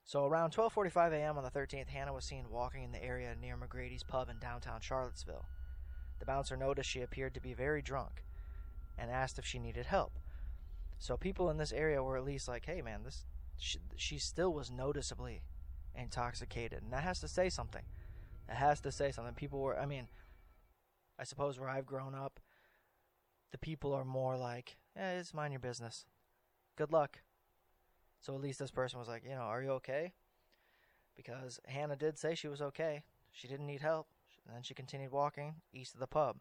So 0.06 0.24
around 0.24 0.52
12:45 0.52 1.12
a.m. 1.12 1.36
on 1.36 1.42
the 1.42 1.50
13th, 1.50 1.88
Hannah 1.88 2.12
was 2.12 2.24
seen 2.24 2.48
walking 2.48 2.84
in 2.84 2.92
the 2.92 3.02
area 3.02 3.34
near 3.34 3.56
McGrady's 3.56 4.04
pub 4.04 4.28
in 4.28 4.38
downtown 4.38 4.80
Charlottesville. 4.80 5.46
The 6.20 6.24
bouncer 6.24 6.56
noticed 6.56 6.88
she 6.88 7.02
appeared 7.02 7.34
to 7.34 7.40
be 7.40 7.54
very 7.54 7.82
drunk 7.82 8.22
and 8.96 9.10
asked 9.10 9.36
if 9.36 9.44
she 9.44 9.58
needed 9.58 9.86
help. 9.86 10.20
So 10.98 11.16
people 11.16 11.50
in 11.50 11.56
this 11.56 11.72
area 11.72 12.04
were 12.04 12.16
at 12.16 12.24
least 12.24 12.46
like, 12.46 12.66
"Hey 12.66 12.82
man, 12.82 13.02
this 13.02 13.24
she, 13.56 13.80
she 13.96 14.18
still 14.18 14.52
was 14.52 14.70
noticeably 14.70 15.42
intoxicated." 15.92 16.84
And 16.84 16.92
that 16.92 17.02
has 17.02 17.18
to 17.18 17.28
say 17.28 17.48
something. 17.48 17.84
That 18.46 18.58
has 18.58 18.80
to 18.82 18.92
say 18.92 19.10
something. 19.10 19.34
People 19.34 19.58
were 19.58 19.76
I 19.76 19.86
mean, 19.86 20.06
I 21.18 21.24
suppose 21.24 21.58
where 21.58 21.68
I've 21.68 21.84
grown 21.84 22.14
up, 22.14 22.38
the 23.50 23.58
people 23.58 23.92
are 23.92 24.04
more 24.04 24.36
like, 24.36 24.76
"Yeah, 24.94 25.18
it's 25.18 25.34
mind 25.34 25.52
your 25.52 25.58
business. 25.58 26.06
Good 26.76 26.92
luck." 26.92 27.22
So 28.20 28.34
at 28.34 28.40
least 28.40 28.58
this 28.58 28.70
person 28.70 28.98
was 28.98 29.08
like, 29.08 29.24
you 29.24 29.34
know, 29.34 29.42
are 29.42 29.62
you 29.62 29.70
okay? 29.72 30.12
Because 31.16 31.60
Hannah 31.66 31.96
did 31.96 32.18
say 32.18 32.34
she 32.34 32.48
was 32.48 32.60
okay. 32.60 33.02
She 33.32 33.48
didn't 33.48 33.66
need 33.66 33.80
help. 33.80 34.08
And 34.46 34.54
then 34.54 34.62
she 34.62 34.74
continued 34.74 35.12
walking 35.12 35.56
east 35.72 35.94
of 35.94 36.00
the 36.00 36.06
pub. 36.06 36.36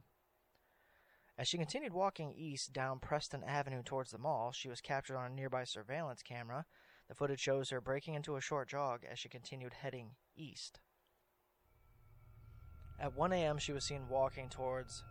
As 1.37 1.47
she 1.47 1.57
continued 1.57 1.93
walking 1.93 2.33
east 2.35 2.71
down 2.71 2.99
Preston 2.99 3.43
Avenue 3.43 3.83
towards 3.83 4.11
the 4.11 4.17
mall, 4.17 4.51
she 4.53 4.69
was 4.69 4.79
captured 4.79 5.17
on 5.17 5.31
a 5.31 5.35
nearby 5.35 5.65
surveillance 5.65 6.23
camera. 6.23 6.65
The 7.09 7.15
footage 7.15 7.41
shows 7.41 7.69
her 7.69 7.81
breaking 7.81 8.13
into 8.13 8.35
a 8.35 8.41
short 8.41 8.69
jog 8.69 9.01
as 9.09 9.19
she 9.19 9.27
continued 9.27 9.73
heading 9.73 10.11
east. 10.35 10.79
At 12.99 13.15
1 13.15 13.33
a.m., 13.33 13.57
she 13.57 13.73
was 13.73 13.83
seen 13.83 14.07
walking 14.07 14.47
towards 14.47 15.03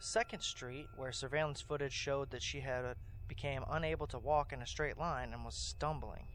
2nd 0.00 0.42
Street, 0.42 0.86
where 0.96 1.10
surveillance 1.10 1.60
footage 1.60 1.92
showed 1.92 2.30
that 2.30 2.42
she 2.42 2.60
had 2.60 2.84
became 3.28 3.64
unable 3.70 4.06
to 4.08 4.18
walk 4.18 4.52
in 4.52 4.62
a 4.62 4.66
straight 4.66 4.98
line 4.98 5.32
and 5.32 5.44
was 5.44 5.54
stumbling. 5.54 6.26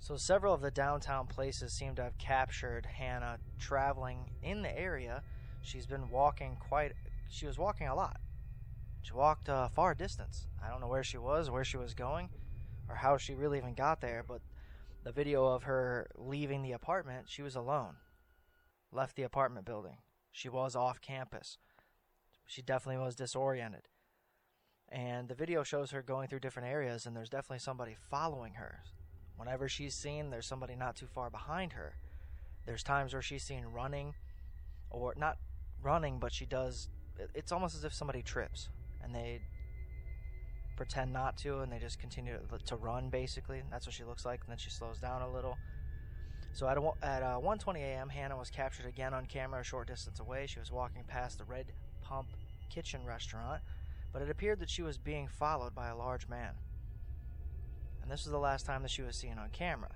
So 0.00 0.16
several 0.16 0.54
of 0.54 0.60
the 0.60 0.70
downtown 0.70 1.26
places 1.26 1.72
seem 1.72 1.94
to 1.96 2.02
have 2.02 2.18
captured 2.18 2.86
Hannah 2.86 3.38
traveling 3.58 4.30
in 4.42 4.62
the 4.62 4.78
area. 4.78 5.22
She's 5.62 5.86
been 5.86 6.08
walking 6.08 6.56
quite 6.56 6.92
she 7.30 7.46
was 7.46 7.58
walking 7.58 7.88
a 7.88 7.94
lot. 7.94 8.20
She 9.02 9.12
walked 9.12 9.48
a 9.48 9.70
far 9.74 9.94
distance. 9.94 10.46
I 10.64 10.70
don't 10.70 10.80
know 10.80 10.88
where 10.88 11.04
she 11.04 11.18
was, 11.18 11.50
where 11.50 11.64
she 11.64 11.76
was 11.76 11.94
going, 11.94 12.30
or 12.88 12.96
how 12.96 13.18
she 13.18 13.34
really 13.34 13.58
even 13.58 13.74
got 13.74 14.00
there, 14.00 14.24
but 14.26 14.40
the 15.04 15.12
video 15.12 15.46
of 15.46 15.64
her 15.64 16.10
leaving 16.16 16.62
the 16.62 16.72
apartment, 16.72 17.26
she 17.28 17.42
was 17.42 17.54
alone. 17.54 17.96
Left 18.92 19.14
the 19.14 19.24
apartment 19.24 19.66
building. 19.66 19.98
She 20.32 20.48
was 20.48 20.74
off 20.74 21.00
campus. 21.00 21.58
She 22.46 22.62
definitely 22.62 23.04
was 23.04 23.14
disoriented 23.14 23.88
and 24.90 25.28
the 25.28 25.34
video 25.34 25.62
shows 25.62 25.90
her 25.90 26.02
going 26.02 26.28
through 26.28 26.40
different 26.40 26.68
areas 26.68 27.06
and 27.06 27.14
there's 27.14 27.28
definitely 27.28 27.58
somebody 27.58 27.96
following 28.10 28.54
her. 28.54 28.80
Whenever 29.36 29.68
she's 29.68 29.94
seen 29.94 30.30
there's 30.30 30.46
somebody 30.46 30.74
not 30.74 30.96
too 30.96 31.06
far 31.06 31.30
behind 31.30 31.72
her. 31.72 31.94
There's 32.64 32.82
times 32.82 33.12
where 33.12 33.22
she's 33.22 33.42
seen 33.42 33.64
running 33.66 34.14
or 34.90 35.14
not 35.16 35.36
running 35.82 36.18
but 36.18 36.32
she 36.32 36.46
does 36.46 36.88
it's 37.34 37.52
almost 37.52 37.74
as 37.74 37.84
if 37.84 37.92
somebody 37.92 38.22
trips 38.22 38.68
and 39.02 39.14
they 39.14 39.40
pretend 40.76 41.12
not 41.12 41.36
to 41.36 41.58
and 41.60 41.72
they 41.72 41.78
just 41.78 41.98
continue 41.98 42.38
to 42.66 42.76
run 42.76 43.10
basically. 43.10 43.62
That's 43.70 43.86
what 43.86 43.94
she 43.94 44.04
looks 44.04 44.24
like 44.24 44.40
and 44.40 44.50
then 44.50 44.58
she 44.58 44.70
slows 44.70 44.98
down 44.98 45.20
a 45.22 45.30
little. 45.30 45.56
So 46.54 46.66
at, 46.66 46.78
at 47.02 47.22
uh, 47.22 47.38
1.20 47.38 47.76
a.m 47.76 48.08
hannah 48.08 48.38
was 48.38 48.48
captured 48.48 48.86
again 48.86 49.12
on 49.12 49.26
camera 49.26 49.60
a 49.60 49.64
short 49.64 49.86
distance 49.88 50.18
away. 50.18 50.46
She 50.46 50.58
was 50.58 50.72
walking 50.72 51.04
past 51.06 51.36
the 51.36 51.44
red 51.44 51.66
pump 52.00 52.28
kitchen 52.70 53.04
restaurant 53.04 53.60
but 54.18 54.26
it 54.26 54.32
appeared 54.32 54.58
that 54.58 54.68
she 54.68 54.82
was 54.82 54.98
being 54.98 55.28
followed 55.28 55.76
by 55.76 55.86
a 55.86 55.96
large 55.96 56.26
man. 56.26 56.54
And 58.02 58.10
this 58.10 58.24
was 58.24 58.32
the 58.32 58.38
last 58.38 58.66
time 58.66 58.82
that 58.82 58.90
she 58.90 59.02
was 59.02 59.14
seen 59.14 59.38
on 59.38 59.50
camera. 59.50 59.92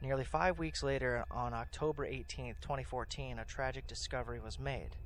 Nearly 0.00 0.24
five 0.24 0.58
weeks 0.58 0.82
later, 0.82 1.26
on 1.30 1.52
October 1.52 2.06
18, 2.06 2.54
2014, 2.62 3.38
a 3.38 3.44
tragic 3.44 3.86
discovery 3.86 4.40
was 4.40 4.58
made. 4.58 4.96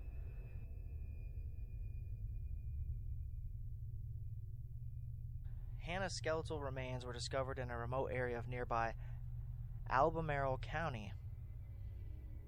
Hannah's 5.81 6.13
skeletal 6.13 6.61
remains 6.61 7.05
were 7.05 7.13
discovered 7.13 7.59
in 7.59 7.73
a 7.73 7.77
remote 7.77 8.11
area 8.13 8.39
of 8.39 8.47
nearby 8.47 8.95
Albemarle 9.91 10.61
County. 10.63 11.13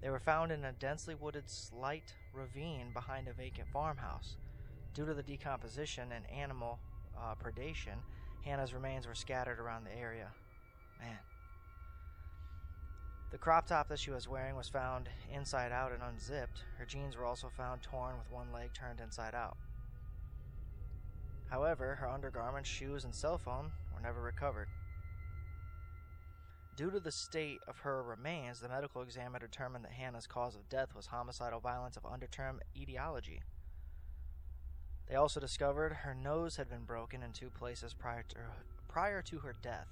They 0.01 0.09
were 0.09 0.21
found 0.21 0.53
in 0.53 0.63
a 0.63 0.71
densely 0.71 1.15
wooded 1.15 1.49
slight 1.49 2.13
ravine 2.31 2.93
behind 2.93 3.27
a 3.27 3.33
vacant 3.33 3.67
farmhouse. 3.73 4.37
Due 4.97 5.05
to 5.05 5.13
the 5.13 5.21
decomposition 5.21 6.11
and 6.11 6.27
animal 6.31 6.79
uh, 7.15 7.35
predation, 7.35 7.97
Hannah's 8.43 8.73
remains 8.73 9.05
were 9.05 9.13
scattered 9.13 9.59
around 9.59 9.83
the 9.83 9.95
area. 9.95 10.29
Man. 10.99 11.19
The 13.29 13.37
crop 13.37 13.67
top 13.67 13.89
that 13.89 13.99
she 13.99 14.09
was 14.09 14.27
wearing 14.27 14.55
was 14.55 14.69
found 14.69 15.07
inside 15.31 15.71
out 15.71 15.91
and 15.91 16.01
unzipped. 16.01 16.63
Her 16.79 16.85
jeans 16.85 17.15
were 17.15 17.25
also 17.25 17.47
found 17.47 17.83
torn 17.83 18.17
with 18.17 18.31
one 18.31 18.51
leg 18.51 18.73
turned 18.73 18.99
inside 18.99 19.35
out. 19.35 19.55
However, 21.51 21.93
her 21.93 22.09
undergarments, 22.09 22.67
shoes, 22.67 23.03
and 23.03 23.13
cell 23.13 23.37
phone 23.37 23.69
were 23.93 24.01
never 24.01 24.19
recovered. 24.19 24.69
Due 26.75 26.89
to 26.89 26.99
the 26.99 27.11
state 27.11 27.59
of 27.67 27.77
her 27.77 28.01
remains, 28.01 28.61
the 28.61 28.69
medical 28.69 29.03
examiner 29.03 29.45
determined 29.45 29.85
that 29.85 29.91
Hannah's 29.91 30.25
cause 30.25 30.55
of 30.55 30.67
death 30.69 30.95
was 30.95 31.05
homicidal 31.05 31.59
violence 31.59 31.97
of 31.97 32.05
undetermined 32.11 32.63
etiology. 32.75 33.43
They 35.09 35.15
also 35.15 35.39
discovered 35.39 35.93
her 35.93 36.13
nose 36.13 36.57
had 36.57 36.69
been 36.69 36.83
broken 36.83 37.23
in 37.23 37.31
two 37.31 37.49
places 37.49 37.93
prior 37.93 38.23
to, 38.29 38.37
prior 38.89 39.21
to 39.23 39.39
her 39.39 39.55
death. 39.61 39.87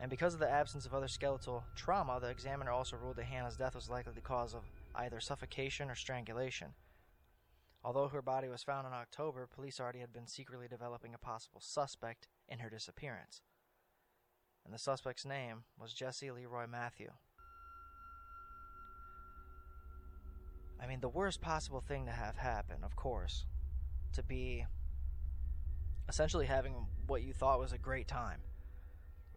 And 0.00 0.08
because 0.08 0.32
of 0.32 0.40
the 0.40 0.50
absence 0.50 0.86
of 0.86 0.94
other 0.94 1.08
skeletal 1.08 1.64
trauma, 1.76 2.18
the 2.20 2.30
examiner 2.30 2.70
also 2.70 2.96
ruled 2.96 3.16
that 3.16 3.26
Hannah's 3.26 3.58
death 3.58 3.74
was 3.74 3.90
likely 3.90 4.14
the 4.14 4.22
cause 4.22 4.54
of 4.54 4.62
either 4.94 5.20
suffocation 5.20 5.90
or 5.90 5.94
strangulation. 5.94 6.68
Although 7.84 8.08
her 8.08 8.22
body 8.22 8.48
was 8.48 8.62
found 8.62 8.86
in 8.86 8.94
October, 8.94 9.46
police 9.46 9.78
already 9.78 10.00
had 10.00 10.12
been 10.12 10.26
secretly 10.26 10.68
developing 10.68 11.14
a 11.14 11.18
possible 11.18 11.60
suspect 11.60 12.28
in 12.48 12.60
her 12.60 12.70
disappearance. 12.70 13.42
And 14.64 14.72
the 14.72 14.78
suspect's 14.78 15.26
name 15.26 15.64
was 15.78 15.92
Jesse 15.92 16.30
Leroy 16.30 16.66
Matthew. 16.66 17.10
I 20.82 20.86
mean, 20.86 21.00
the 21.00 21.08
worst 21.08 21.42
possible 21.42 21.80
thing 21.80 22.06
to 22.06 22.12
have 22.12 22.36
happen, 22.36 22.76
of 22.82 22.96
course, 22.96 23.44
to 24.14 24.22
be 24.22 24.66
essentially 26.08 26.46
having 26.46 26.74
what 27.06 27.22
you 27.22 27.32
thought 27.32 27.60
was 27.60 27.72
a 27.72 27.78
great 27.78 28.08
time 28.08 28.40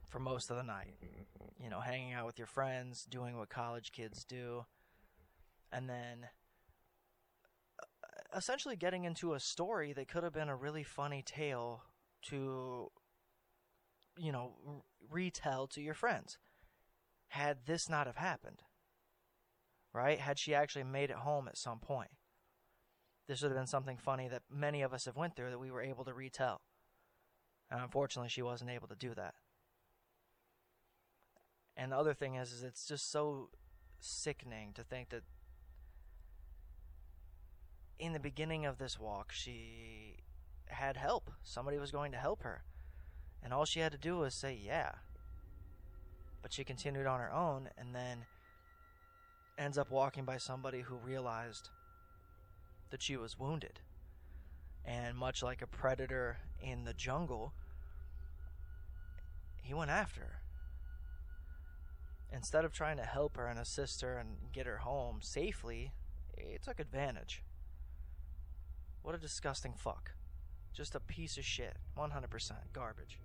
for 0.09 0.19
most 0.19 0.49
of 0.49 0.57
the 0.57 0.63
night. 0.63 0.95
You 1.59 1.69
know, 1.69 1.79
hanging 1.79 2.13
out 2.13 2.25
with 2.25 2.37
your 2.37 2.47
friends, 2.47 3.05
doing 3.05 3.37
what 3.37 3.49
college 3.49 3.91
kids 3.91 4.23
do, 4.23 4.65
and 5.71 5.89
then 5.89 6.27
uh, 7.81 8.37
essentially 8.37 8.75
getting 8.75 9.05
into 9.05 9.33
a 9.33 9.39
story 9.39 9.93
that 9.93 10.07
could 10.07 10.23
have 10.23 10.33
been 10.33 10.49
a 10.49 10.55
really 10.55 10.83
funny 10.83 11.23
tale 11.25 11.83
to, 12.23 12.91
you 14.17 14.31
know, 14.31 14.83
retell 15.09 15.67
to 15.67 15.81
your 15.81 15.93
friends. 15.93 16.37
Had 17.29 17.65
this 17.65 17.89
not 17.89 18.07
have 18.07 18.17
happened, 18.17 18.61
right? 19.93 20.19
Had 20.19 20.37
she 20.37 20.53
actually 20.53 20.83
made 20.83 21.09
it 21.09 21.17
home 21.17 21.47
at 21.47 21.57
some 21.57 21.79
point 21.79 22.11
this 23.27 23.41
would 23.41 23.51
have 23.51 23.57
been 23.57 23.67
something 23.67 23.97
funny 23.97 24.27
that 24.27 24.43
many 24.51 24.81
of 24.81 24.93
us 24.93 25.05
have 25.05 25.15
went 25.15 25.35
through 25.35 25.49
that 25.49 25.59
we 25.59 25.71
were 25.71 25.81
able 25.81 26.03
to 26.05 26.13
retell. 26.13 26.61
And 27.71 27.81
unfortunately, 27.81 28.29
she 28.29 28.41
wasn't 28.41 28.71
able 28.71 28.87
to 28.87 28.95
do 28.95 29.13
that. 29.15 29.33
And 31.75 31.91
the 31.91 31.97
other 31.97 32.13
thing 32.13 32.35
is, 32.35 32.51
is 32.51 32.63
it's 32.63 32.87
just 32.87 33.11
so 33.11 33.49
sickening 33.99 34.73
to 34.73 34.83
think 34.83 35.09
that 35.09 35.23
in 37.97 38.13
the 38.13 38.19
beginning 38.19 38.65
of 38.65 38.77
this 38.77 38.99
walk, 38.99 39.31
she 39.31 40.17
had 40.67 40.97
help. 40.97 41.31
Somebody 41.43 41.79
was 41.79 41.91
going 41.91 42.11
to 42.11 42.17
help 42.17 42.43
her. 42.43 42.63
And 43.41 43.53
all 43.53 43.65
she 43.65 43.79
had 43.79 43.91
to 43.91 43.97
do 43.97 44.17
was 44.17 44.33
say, 44.33 44.57
yeah. 44.61 44.91
But 46.41 46.53
she 46.53 46.63
continued 46.63 47.07
on 47.07 47.19
her 47.19 47.31
own 47.31 47.69
and 47.77 47.95
then 47.95 48.25
ends 49.57 49.77
up 49.77 49.89
walking 49.89 50.25
by 50.25 50.37
somebody 50.37 50.81
who 50.81 50.95
realized 50.95 51.69
that 52.93 53.01
she 53.01 53.17
was 53.17 53.39
wounded. 53.39 53.79
And 54.85 55.17
much 55.17 55.41
like 55.41 55.63
a 55.63 55.67
predator 55.67 56.37
in 56.61 56.85
the 56.85 56.93
jungle, 56.93 57.51
he 59.63 59.73
went 59.73 59.89
after 59.89 60.21
her. 60.21 60.39
Instead 62.31 62.65
of 62.65 62.71
trying 62.71 62.97
to 62.97 63.03
help 63.03 63.35
her 63.35 63.47
and 63.47 63.57
assist 63.57 64.01
her 64.01 64.19
and 64.19 64.37
get 64.51 64.67
her 64.67 64.77
home 64.77 65.21
safely, 65.21 65.91
he 66.37 66.59
took 66.63 66.79
advantage. 66.79 67.41
What 69.01 69.15
a 69.15 69.17
disgusting 69.17 69.73
fuck. 69.75 70.11
Just 70.71 70.93
a 70.93 70.99
piece 70.99 71.35
of 71.39 71.45
shit. 71.45 71.77
100% 71.97 72.51
garbage. 72.73 73.17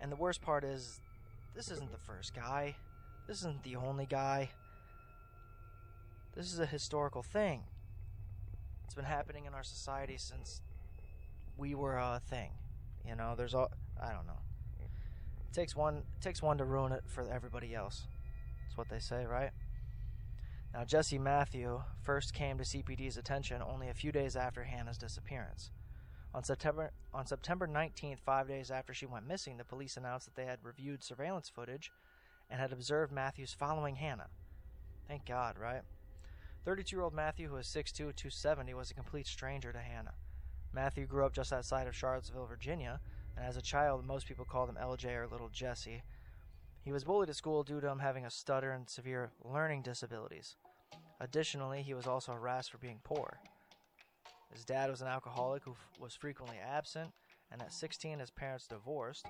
And 0.00 0.10
the 0.10 0.16
worst 0.16 0.42
part 0.42 0.64
is, 0.64 0.98
this 1.54 1.70
isn't 1.70 1.92
the 1.92 1.98
first 1.98 2.34
guy. 2.34 2.74
This 3.28 3.38
isn't 3.38 3.62
the 3.62 3.76
only 3.76 4.06
guy. 4.06 4.50
This 6.34 6.52
is 6.52 6.58
a 6.58 6.66
historical 6.66 7.22
thing. 7.22 7.62
It's 8.88 8.94
been 8.94 9.04
happening 9.04 9.44
in 9.44 9.52
our 9.52 9.62
society 9.62 10.16
since 10.16 10.62
we 11.58 11.74
were 11.74 11.98
a 11.98 12.22
thing. 12.30 12.52
You 13.06 13.16
know, 13.16 13.34
there's 13.36 13.54
all 13.54 13.70
I 14.02 14.14
don't 14.14 14.26
know. 14.26 14.40
It 14.80 15.52
takes 15.52 15.76
one 15.76 15.96
it 15.96 16.22
takes 16.22 16.40
one 16.40 16.56
to 16.56 16.64
ruin 16.64 16.92
it 16.92 17.04
for 17.06 17.28
everybody 17.30 17.74
else. 17.74 18.06
That's 18.62 18.78
what 18.78 18.88
they 18.88 18.98
say, 18.98 19.26
right? 19.26 19.50
Now, 20.72 20.86
Jesse 20.86 21.18
Matthew 21.18 21.82
first 22.00 22.32
came 22.32 22.56
to 22.56 22.64
CPD's 22.64 23.18
attention 23.18 23.60
only 23.60 23.90
a 23.90 23.94
few 23.94 24.10
days 24.10 24.36
after 24.36 24.64
Hannah's 24.64 24.96
disappearance. 24.96 25.70
On 26.32 26.42
September 26.42 26.90
on 27.12 27.26
September 27.26 27.68
19th, 27.68 28.20
5 28.20 28.48
days 28.48 28.70
after 28.70 28.94
she 28.94 29.04
went 29.04 29.28
missing, 29.28 29.58
the 29.58 29.64
police 29.64 29.98
announced 29.98 30.24
that 30.24 30.34
they 30.34 30.46
had 30.46 30.60
reviewed 30.62 31.04
surveillance 31.04 31.50
footage 31.50 31.92
and 32.48 32.58
had 32.58 32.72
observed 32.72 33.12
Matthews 33.12 33.52
following 33.52 33.96
Hannah. 33.96 34.28
Thank 35.06 35.26
God, 35.26 35.58
right? 35.58 35.82
32-year-old 36.66 37.14
Matthew, 37.14 37.48
who 37.48 37.54
was 37.54 37.66
6'2", 37.66 37.94
270, 37.94 38.74
was 38.74 38.90
a 38.90 38.94
complete 38.94 39.26
stranger 39.26 39.72
to 39.72 39.78
Hannah. 39.78 40.14
Matthew 40.72 41.06
grew 41.06 41.24
up 41.24 41.32
just 41.32 41.52
outside 41.52 41.86
of 41.86 41.96
Charlottesville, 41.96 42.46
Virginia, 42.46 43.00
and 43.36 43.46
as 43.46 43.56
a 43.56 43.62
child, 43.62 44.06
most 44.06 44.26
people 44.26 44.44
called 44.44 44.68
him 44.68 44.78
LJ 44.80 45.14
or 45.14 45.26
Little 45.26 45.48
Jesse. 45.48 46.02
He 46.84 46.92
was 46.92 47.04
bullied 47.04 47.30
at 47.30 47.36
school 47.36 47.62
due 47.62 47.80
to 47.80 47.88
him 47.88 48.00
having 48.00 48.26
a 48.26 48.30
stutter 48.30 48.72
and 48.72 48.88
severe 48.88 49.30
learning 49.44 49.82
disabilities. 49.82 50.56
Additionally, 51.20 51.82
he 51.82 51.94
was 51.94 52.06
also 52.06 52.32
harassed 52.32 52.70
for 52.70 52.78
being 52.78 53.00
poor. 53.02 53.40
His 54.52 54.64
dad 54.64 54.90
was 54.90 55.02
an 55.02 55.08
alcoholic 55.08 55.64
who 55.64 55.72
f- 55.72 56.00
was 56.00 56.14
frequently 56.14 56.56
absent, 56.58 57.10
and 57.50 57.60
at 57.60 57.72
16, 57.72 58.18
his 58.18 58.30
parents 58.30 58.66
divorced. 58.66 59.26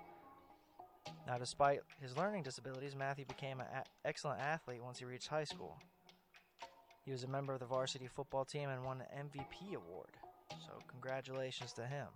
Now, 1.27 1.39
despite 1.39 1.81
his 2.01 2.17
learning 2.17 2.43
disabilities, 2.43 2.95
Matthew 2.95 3.25
became 3.25 3.61
an 3.61 3.67
a- 3.75 4.07
excellent 4.09 4.41
athlete 4.41 4.83
once 4.83 4.99
he 4.99 5.05
reached 5.05 5.29
high 5.29 5.45
school. 5.45 5.79
He 7.09 7.13
was 7.13 7.25
a 7.25 7.29
member 7.29 7.55
of 7.55 7.61
the 7.61 7.65
varsity 7.65 8.07
football 8.07 8.45
team 8.45 8.69
and 8.69 8.85
won 8.85 9.01
an 9.01 9.31
MVP 9.31 9.75
award. 9.75 10.11
So, 10.51 10.73
congratulations 10.89 11.73
to 11.73 11.87
him. 11.87 12.07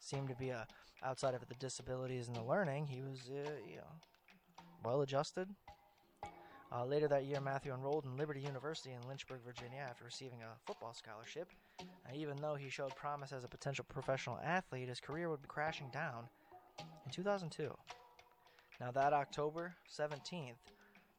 Seemed 0.00 0.30
to 0.30 0.34
be 0.36 0.48
a 0.48 0.66
outside 1.02 1.34
of 1.34 1.46
the 1.46 1.54
disabilities 1.56 2.28
and 2.28 2.34
the 2.34 2.42
learning, 2.42 2.86
he 2.86 3.02
was, 3.02 3.28
uh, 3.30 3.50
you 3.68 3.76
know, 3.76 3.92
well 4.82 5.02
adjusted. 5.02 5.50
Uh, 6.72 6.82
later 6.86 7.08
that 7.08 7.26
year, 7.26 7.42
Matthew 7.42 7.74
enrolled 7.74 8.06
in 8.06 8.16
Liberty 8.16 8.40
University 8.40 8.94
in 8.94 9.06
Lynchburg, 9.06 9.40
Virginia, 9.44 9.86
after 9.86 10.06
receiving 10.06 10.38
a 10.40 10.56
football 10.66 10.94
scholarship. 10.94 11.50
And 12.06 12.16
even 12.16 12.38
though 12.38 12.54
he 12.54 12.70
showed 12.70 12.96
promise 12.96 13.32
as 13.32 13.44
a 13.44 13.48
potential 13.48 13.84
professional 13.86 14.38
athlete, 14.42 14.88
his 14.88 14.98
career 14.98 15.28
would 15.28 15.42
be 15.42 15.48
crashing 15.48 15.90
down 15.92 16.26
in 17.04 17.12
2002. 17.12 17.70
Now, 18.80 18.92
that 18.92 19.12
October 19.12 19.74
17th, 19.94 20.56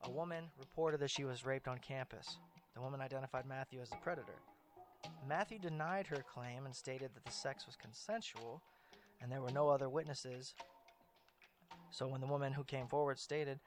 a 0.01 0.09
woman 0.09 0.45
reported 0.57 1.00
that 1.01 1.12
she 1.12 1.25
was 1.25 1.45
raped 1.45 1.67
on 1.67 1.77
campus. 1.77 2.39
The 2.79 2.86
woman 2.86 3.01
identified 3.01 3.45
Matthew 3.45 3.81
as 3.81 3.89
the 3.89 3.98
predator. 3.98 4.39
Matthew 5.27 5.59
denied 5.59 6.07
her 6.07 6.24
claim 6.33 6.65
and 6.65 6.74
stated 6.74 7.12
that 7.13 7.25
the 7.25 7.31
sex 7.31 7.65
was 7.65 7.75
consensual 7.75 8.62
and 9.21 9.29
there 9.29 9.41
were 9.41 9.51
no 9.51 9.67
other 9.67 9.89
witnesses. 9.89 10.55
So 11.91 12.07
when 12.07 12.21
the 12.21 12.27
woman 12.27 12.53
who 12.53 12.63
came 12.63 12.88
forward 12.88 13.19
stated 13.19 13.59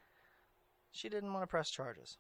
she 0.93 1.11
didn't 1.11 1.31
want 1.31 1.43
to 1.43 1.47
press 1.47 1.69
charges. 1.69 2.17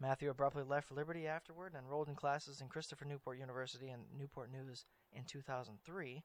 Matthew 0.00 0.28
abruptly 0.28 0.64
left 0.64 0.90
Liberty 0.90 1.28
afterward 1.28 1.74
and 1.76 1.84
enrolled 1.84 2.08
in 2.08 2.16
classes 2.16 2.60
in 2.60 2.66
Christopher 2.66 3.04
Newport 3.04 3.38
University 3.38 3.90
and 3.90 4.02
Newport 4.18 4.50
News 4.50 4.86
in 5.12 5.22
2003. 5.22 6.24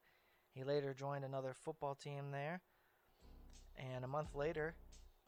He 0.56 0.64
later 0.64 0.96
joined 0.96 1.24
another 1.24 1.54
football 1.54 1.94
team 1.94 2.32
there, 2.32 2.62
and 3.78 4.04
a 4.04 4.08
month 4.08 4.34
later, 4.34 4.74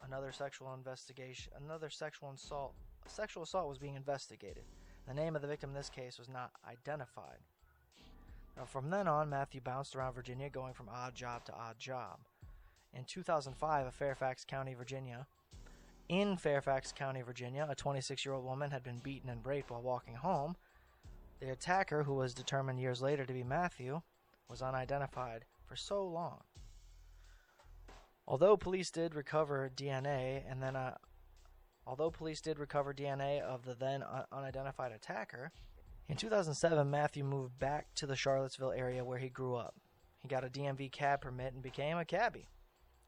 another 0.02 0.32
sexual 0.32 0.74
investigation, 0.74 1.52
another 1.64 1.88
sexual 1.88 2.32
assault, 2.32 2.74
sexual 3.10 3.42
assault 3.42 3.68
was 3.68 3.78
being 3.78 3.96
investigated. 3.96 4.64
The 5.06 5.14
name 5.14 5.36
of 5.36 5.42
the 5.42 5.48
victim 5.48 5.70
in 5.70 5.76
this 5.76 5.90
case 5.90 6.18
was 6.18 6.28
not 6.28 6.52
identified. 6.68 7.38
Now, 8.56 8.64
from 8.64 8.90
then 8.90 9.08
on, 9.08 9.30
Matthew 9.30 9.60
bounced 9.60 9.96
around 9.96 10.14
Virginia, 10.14 10.50
going 10.50 10.74
from 10.74 10.88
odd 10.88 11.14
job 11.14 11.44
to 11.46 11.54
odd 11.54 11.78
job. 11.78 12.18
In 12.92 13.04
2005, 13.04 13.86
a 13.86 13.90
Fairfax 13.90 14.44
County, 14.44 14.74
Virginia, 14.74 15.26
in 16.10 16.36
Fairfax 16.36 16.90
County, 16.90 17.22
Virginia, 17.22 17.68
a 17.70 17.74
26 17.76 18.24
year 18.24 18.34
old 18.34 18.44
woman 18.44 18.72
had 18.72 18.82
been 18.82 18.98
beaten 18.98 19.30
and 19.30 19.46
raped 19.46 19.70
while 19.70 19.80
walking 19.80 20.14
home. 20.14 20.56
The 21.38 21.52
attacker, 21.52 22.02
who 22.02 22.14
was 22.14 22.34
determined 22.34 22.80
years 22.80 23.00
later 23.00 23.24
to 23.24 23.32
be 23.32 23.44
Matthew, 23.44 24.02
was 24.48 24.60
unidentified 24.60 25.44
for 25.64 25.76
so 25.76 26.04
long. 26.04 26.40
Although 28.26 28.56
police 28.56 28.90
did 28.90 29.14
recover 29.14 29.70
DNA 29.74 30.42
and 30.50 30.60
then 30.60 30.74
uh, 30.74 30.96
although 31.90 32.10
police 32.10 32.40
did 32.40 32.60
recover 32.60 32.94
DNA 32.94 33.40
of 33.40 33.64
the 33.64 33.74
then 33.74 34.04
un- 34.04 34.24
unidentified 34.30 34.92
attacker, 34.92 35.50
in 36.08 36.16
2007 36.16 36.88
Matthew 36.88 37.24
moved 37.24 37.58
back 37.58 37.88
to 37.96 38.06
the 38.06 38.14
Charlottesville 38.14 38.70
area 38.70 39.04
where 39.04 39.18
he 39.18 39.28
grew 39.28 39.56
up. 39.56 39.74
He 40.20 40.28
got 40.28 40.44
a 40.44 40.48
DMV 40.48 40.92
cab 40.92 41.20
permit 41.20 41.52
and 41.52 41.62
became 41.64 41.98
a 41.98 42.04
cabbie. 42.04 42.46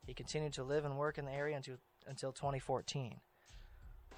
He 0.04 0.14
continued 0.14 0.52
to 0.54 0.64
live 0.64 0.84
and 0.84 0.98
work 0.98 1.16
in 1.16 1.26
the 1.26 1.30
area 1.30 1.56
until, 1.56 1.76
until 2.08 2.32
2014. 2.32 3.20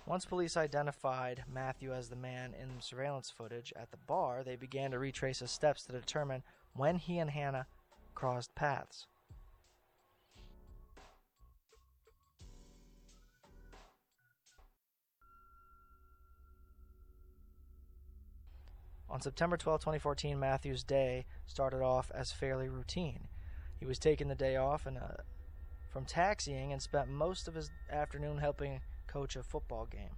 Once 0.07 0.25
police 0.25 0.57
identified 0.57 1.45
Matthew 1.47 1.93
as 1.93 2.09
the 2.09 2.17
man 2.17 2.55
in 2.55 2.81
surveillance 2.81 3.29
footage 3.29 3.71
at 3.77 3.91
the 3.91 3.99
bar, 3.99 4.43
they 4.43 4.57
began 4.57 4.91
to 4.93 4.99
retrace 4.99 5.41
his 5.41 5.51
steps 5.51 5.85
to 5.85 5.93
determine 5.93 6.43
when 6.73 6.97
he 6.97 7.19
and 7.19 7.31
Hannah 7.31 7.67
crossed 8.15 8.55
paths. 8.55 9.07
On 19.15 19.21
September 19.21 19.57
12, 19.57 19.81
2014, 19.83 20.41
Matthew's 20.41 20.83
day 20.83 21.25
started 21.47 21.83
off 21.83 22.11
as 22.13 22.33
fairly 22.33 22.69
routine. 22.69 23.29
He 23.79 23.87
was 23.87 23.97
taking 23.97 24.27
the 24.27 24.35
day 24.35 24.57
off 24.57 24.87
and 24.87 24.99
uh, 24.99 25.23
from 25.89 26.05
taxiing 26.05 26.73
and 26.73 26.83
spent 26.83 27.09
most 27.09 27.47
of 27.47 27.55
his 27.55 27.71
afternoon 27.89 28.39
helping 28.39 28.81
coach 29.07 29.37
a 29.37 29.45
football 29.45 29.87
game. 29.87 30.17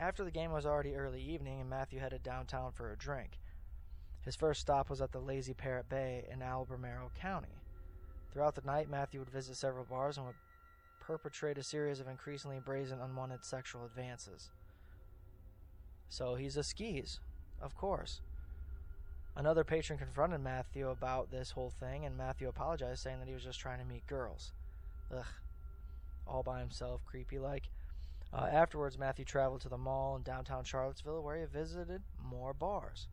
After 0.00 0.24
the 0.24 0.32
game 0.32 0.50
was 0.50 0.66
already 0.66 0.96
early 0.96 1.22
evening 1.22 1.60
and 1.60 1.70
Matthew 1.70 2.00
headed 2.00 2.24
downtown 2.24 2.72
for 2.72 2.90
a 2.90 2.96
drink. 2.96 3.38
His 4.22 4.34
first 4.34 4.62
stop 4.62 4.90
was 4.90 5.00
at 5.00 5.12
the 5.12 5.20
Lazy 5.20 5.54
Parrot 5.54 5.88
Bay 5.88 6.26
in 6.28 6.42
Albemarle 6.42 7.12
County. 7.14 7.62
Throughout 8.32 8.56
the 8.56 8.66
night, 8.66 8.90
Matthew 8.90 9.20
would 9.20 9.30
visit 9.30 9.54
several 9.54 9.84
bars 9.84 10.16
and 10.16 10.26
would 10.26 10.34
perpetrate 10.98 11.56
a 11.56 11.62
series 11.62 12.00
of 12.00 12.08
increasingly 12.08 12.58
brazen, 12.58 12.98
unwanted 13.00 13.44
sexual 13.44 13.84
advances. 13.84 14.50
So 16.08 16.34
he's 16.34 16.56
a 16.56 16.64
skis, 16.64 17.20
of 17.60 17.74
course. 17.76 18.20
Another 19.36 19.64
patron 19.64 19.98
confronted 19.98 20.40
Matthew 20.40 20.88
about 20.88 21.30
this 21.30 21.50
whole 21.50 21.70
thing, 21.70 22.06
and 22.06 22.16
Matthew 22.16 22.48
apologized, 22.48 23.02
saying 23.02 23.18
that 23.18 23.28
he 23.28 23.34
was 23.34 23.44
just 23.44 23.60
trying 23.60 23.78
to 23.78 23.84
meet 23.84 24.06
girls. 24.06 24.52
Ugh. 25.14 25.24
All 26.26 26.42
by 26.42 26.60
himself, 26.60 27.04
creepy 27.04 27.38
like. 27.38 27.68
Uh, 28.32 28.48
afterwards, 28.50 28.98
Matthew 28.98 29.24
traveled 29.24 29.60
to 29.60 29.68
the 29.68 29.78
mall 29.78 30.16
in 30.16 30.22
downtown 30.22 30.64
Charlottesville 30.64 31.22
where 31.22 31.38
he 31.38 31.44
visited 31.44 32.02
more 32.22 32.52
bars. 32.52 33.08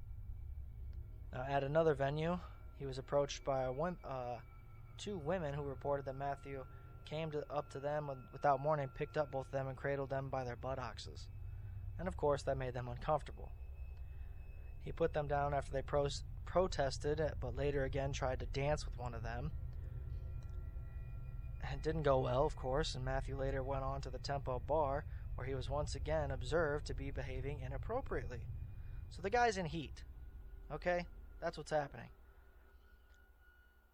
At 1.33 1.63
another 1.63 1.93
venue, 1.93 2.39
he 2.77 2.85
was 2.85 2.97
approached 2.97 3.43
by 3.43 3.65
uh, 3.65 4.37
two 4.97 5.17
women 5.17 5.53
who 5.53 5.63
reported 5.63 6.05
that 6.05 6.15
Matthew 6.15 6.63
came 7.05 7.31
to, 7.31 7.43
up 7.49 7.69
to 7.71 7.79
them 7.79 8.09
without 8.31 8.61
warning, 8.61 8.89
picked 8.95 9.17
up 9.17 9.31
both 9.31 9.47
of 9.47 9.51
them, 9.51 9.67
and 9.67 9.77
cradled 9.77 10.09
them 10.09 10.29
by 10.29 10.43
their 10.43 10.55
buttocks. 10.55 11.07
And 11.99 12.07
of 12.07 12.17
course, 12.17 12.43
that 12.43 12.57
made 12.57 12.73
them 12.73 12.87
uncomfortable. 12.87 13.51
He 14.83 14.91
put 14.91 15.13
them 15.13 15.27
down 15.27 15.53
after 15.53 15.71
they 15.71 15.81
pro- 15.81 16.07
protested, 16.45 17.21
but 17.39 17.55
later 17.55 17.83
again 17.83 18.11
tried 18.11 18.39
to 18.39 18.45
dance 18.47 18.85
with 18.85 18.97
one 18.97 19.13
of 19.13 19.23
them. 19.23 19.51
It 21.71 21.81
didn't 21.81 22.03
go 22.03 22.19
well, 22.19 22.45
of 22.45 22.55
course, 22.55 22.93
and 22.93 23.05
Matthew 23.05 23.37
later 23.37 23.63
went 23.63 23.83
on 23.83 24.01
to 24.01 24.09
the 24.09 24.19
Tempo 24.19 24.61
bar, 24.67 25.05
where 25.35 25.47
he 25.47 25.55
was 25.55 25.69
once 25.69 25.95
again 25.95 26.31
observed 26.31 26.85
to 26.87 26.93
be 26.93 27.09
behaving 27.09 27.61
inappropriately. 27.65 28.41
So 29.09 29.21
the 29.21 29.29
guy's 29.29 29.57
in 29.57 29.65
heat. 29.65 30.03
Okay? 30.71 31.05
That's 31.41 31.57
what's 31.57 31.71
happening. 31.71 32.07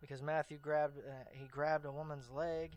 Because 0.02 0.22
Matthew 0.22 0.58
grabbed 0.58 0.98
uh, 0.98 1.12
he 1.32 1.46
grabbed 1.48 1.86
a 1.86 1.92
woman's 1.92 2.30
leg, 2.30 2.72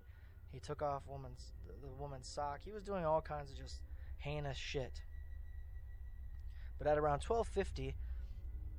he 0.53 0.59
took 0.61 0.83
off 0.83 1.03
woman's 1.09 1.53
the 1.67 1.89
woman's 1.99 2.29
sock. 2.29 2.61
He 2.65 2.73
was 2.73 2.83
doing 2.83 3.05
all 3.05 3.21
kinds 3.21 3.51
of 3.51 3.57
just 3.57 3.77
heinous 4.19 4.57
shit. 4.57 5.03
But 6.79 6.87
at 6.87 6.99
around 6.99 7.21
12:50 7.21 7.95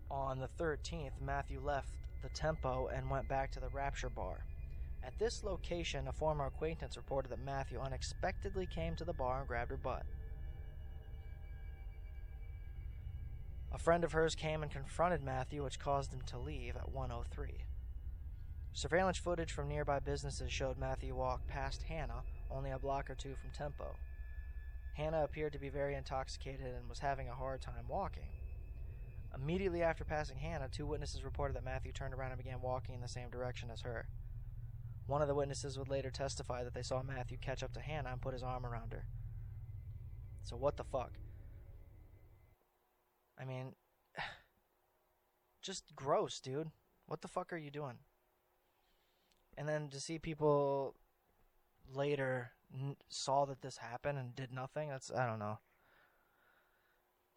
on 0.10 0.40
the 0.40 0.48
13th, 0.48 1.22
Matthew 1.22 1.60
left 1.60 1.90
the 2.22 2.30
Tempo 2.30 2.88
and 2.88 3.10
went 3.10 3.28
back 3.28 3.52
to 3.52 3.60
the 3.60 3.70
Rapture 3.70 4.10
bar. 4.10 4.46
At 5.04 5.18
this 5.20 5.44
location, 5.44 6.08
a 6.08 6.14
former 6.14 6.46
acquaintance 6.46 6.96
reported 6.96 7.30
that 7.30 7.40
Matthew 7.40 7.80
unexpectedly 7.80 8.66
came 8.66 8.96
to 8.96 9.06
the 9.06 9.14
bar 9.14 9.40
and 9.40 9.48
grabbed 9.48 9.72
her 9.72 9.78
butt. 9.78 10.06
A 13.74 13.78
friend 13.78 14.04
of 14.04 14.12
hers 14.12 14.36
came 14.36 14.62
and 14.62 14.72
confronted 14.72 15.24
Matthew, 15.24 15.64
which 15.64 15.80
caused 15.80 16.14
him 16.14 16.22
to 16.28 16.38
leave 16.38 16.76
at 16.76 16.92
103. 16.92 17.66
Surveillance 18.72 19.18
footage 19.18 19.52
from 19.52 19.68
nearby 19.68 20.00
businesses 20.00 20.52
showed 20.52 20.78
Matthew 20.78 21.16
walk 21.16 21.48
past 21.48 21.84
Hannah, 21.84 22.24
only 22.50 22.72
a 22.72 22.80
block 22.80 23.10
or 23.10 23.16
two 23.16 23.36
from 23.36 23.52
Tempo. 23.52 23.96
Hannah 24.94 25.24
appeared 25.24 25.54
to 25.54 25.60
be 25.60 25.70
very 25.70 25.96
intoxicated 25.96 26.68
and 26.68 26.88
was 26.88 27.00
having 27.00 27.28
a 27.28 27.36
hard 27.36 27.62
time 27.62 27.86
walking. 27.88 28.30
Immediately 29.36 29.82
after 29.82 30.04
passing 30.04 30.38
Hannah, 30.38 30.70
two 30.72 30.86
witnesses 30.86 31.24
reported 31.24 31.56
that 31.56 31.66
Matthew 31.66 31.92
turned 31.92 32.14
around 32.14 32.32
and 32.32 32.38
began 32.38 32.62
walking 32.62 32.94
in 32.94 33.02
the 33.02 33.08
same 33.08 33.32
direction 33.32 33.72
as 33.72 33.82
her. 33.82 34.08
One 35.08 35.22
of 35.22 35.28
the 35.28 35.36
witnesses 35.36 35.78
would 35.78 35.90
later 35.90 36.12
testify 36.12 36.64
that 36.64 36.76
they 36.76 36.84
saw 36.84 37.02
Matthew 37.02 37.38
catch 37.38 37.64
up 37.64 37.74
to 37.74 37.82
Hannah 37.82 38.12
and 38.12 38.22
put 38.22 38.34
his 38.34 38.44
arm 38.44 38.66
around 38.66 38.94
her. 38.94 39.06
So, 40.44 40.56
what 40.56 40.78
the 40.78 40.84
fuck? 40.84 41.14
I 43.40 43.46
mean, 43.46 43.74
just 45.62 45.96
gross, 45.96 46.40
dude. 46.40 46.70
What 47.08 47.22
the 47.22 47.28
fuck 47.28 47.52
are 47.52 47.58
you 47.58 47.72
doing? 47.72 47.98
And 49.58 49.68
then 49.68 49.90
to 49.90 50.00
see 50.00 50.20
people 50.20 50.96
later 51.92 52.52
saw 53.10 53.46
that 53.46 53.62
this 53.62 53.78
happened 53.78 54.18
and 54.18 54.36
did 54.36 54.52
nothing, 54.52 54.90
that's, 54.90 55.12
I 55.12 55.28
don't 55.28 55.40
know. 55.40 55.60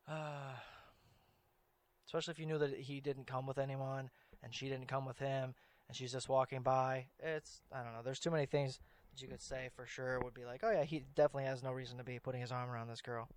Uh, 0.08 0.54
especially 2.06 2.32
if 2.32 2.38
you 2.38 2.46
knew 2.46 2.58
that 2.58 2.76
he 2.78 3.00
didn't 3.00 3.26
come 3.26 3.46
with 3.46 3.58
anyone 3.58 4.10
and 4.42 4.54
she 4.54 4.68
didn't 4.68 4.86
come 4.86 5.04
with 5.04 5.18
him 5.18 5.54
and 5.88 5.96
she's 5.96 6.12
just 6.12 6.28
walking 6.28 6.62
by. 6.62 7.06
It's, 7.18 7.62
I 7.72 7.82
don't 7.82 7.92
know. 7.92 8.02
There's 8.04 8.20
too 8.20 8.30
many 8.30 8.46
things 8.46 8.80
that 9.12 9.22
you 9.22 9.28
could 9.28 9.42
say 9.42 9.70
for 9.74 9.86
sure 9.86 10.20
would 10.20 10.34
be 10.34 10.44
like, 10.44 10.60
oh 10.62 10.70
yeah, 10.70 10.84
he 10.84 11.04
definitely 11.14 11.44
has 11.44 11.62
no 11.62 11.72
reason 11.72 11.98
to 11.98 12.04
be 12.04 12.18
putting 12.18 12.40
his 12.40 12.52
arm 12.52 12.70
around 12.70 12.88
this 12.88 13.02
girl. 13.02 13.28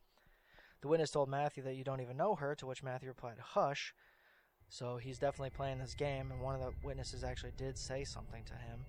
The 0.82 0.88
witness 0.88 1.12
told 1.12 1.30
Matthew 1.30 1.64
that 1.64 1.76
you 1.76 1.84
don't 1.84 2.02
even 2.02 2.18
know 2.18 2.36
her, 2.36 2.56
to 2.56 2.66
which 2.66 2.84
Matthew 2.84 3.10
replied, 3.10 3.38
hush. 3.40 3.94
So 4.70 4.98
he's 4.98 5.20
definitely 5.20 5.50
playing 5.50 5.80
this 5.80 5.96
game, 5.96 6.32
and 6.32 6.42
one 6.42 6.56
of 6.56 6.62
the 6.62 6.72
witnesses 6.84 7.24
actually 7.24 7.54
did 7.58 7.78
say 7.78 8.04
something 8.04 8.44
to 8.46 8.54
him. 8.54 8.86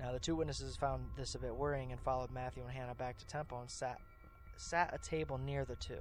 Now, 0.00 0.12
the 0.12 0.18
two 0.18 0.34
witnesses 0.34 0.76
found 0.76 1.04
this 1.14 1.34
a 1.34 1.38
bit 1.38 1.54
worrying 1.54 1.92
and 1.92 2.00
followed 2.00 2.30
Matthew 2.30 2.62
and 2.62 2.72
Hannah 2.72 2.94
back 2.94 3.18
to 3.18 3.26
Tempo 3.26 3.60
and 3.60 3.70
sat, 3.70 4.00
sat 4.56 4.94
a 4.94 4.98
table 4.98 5.36
near 5.36 5.66
the 5.66 5.76
two. 5.76 6.00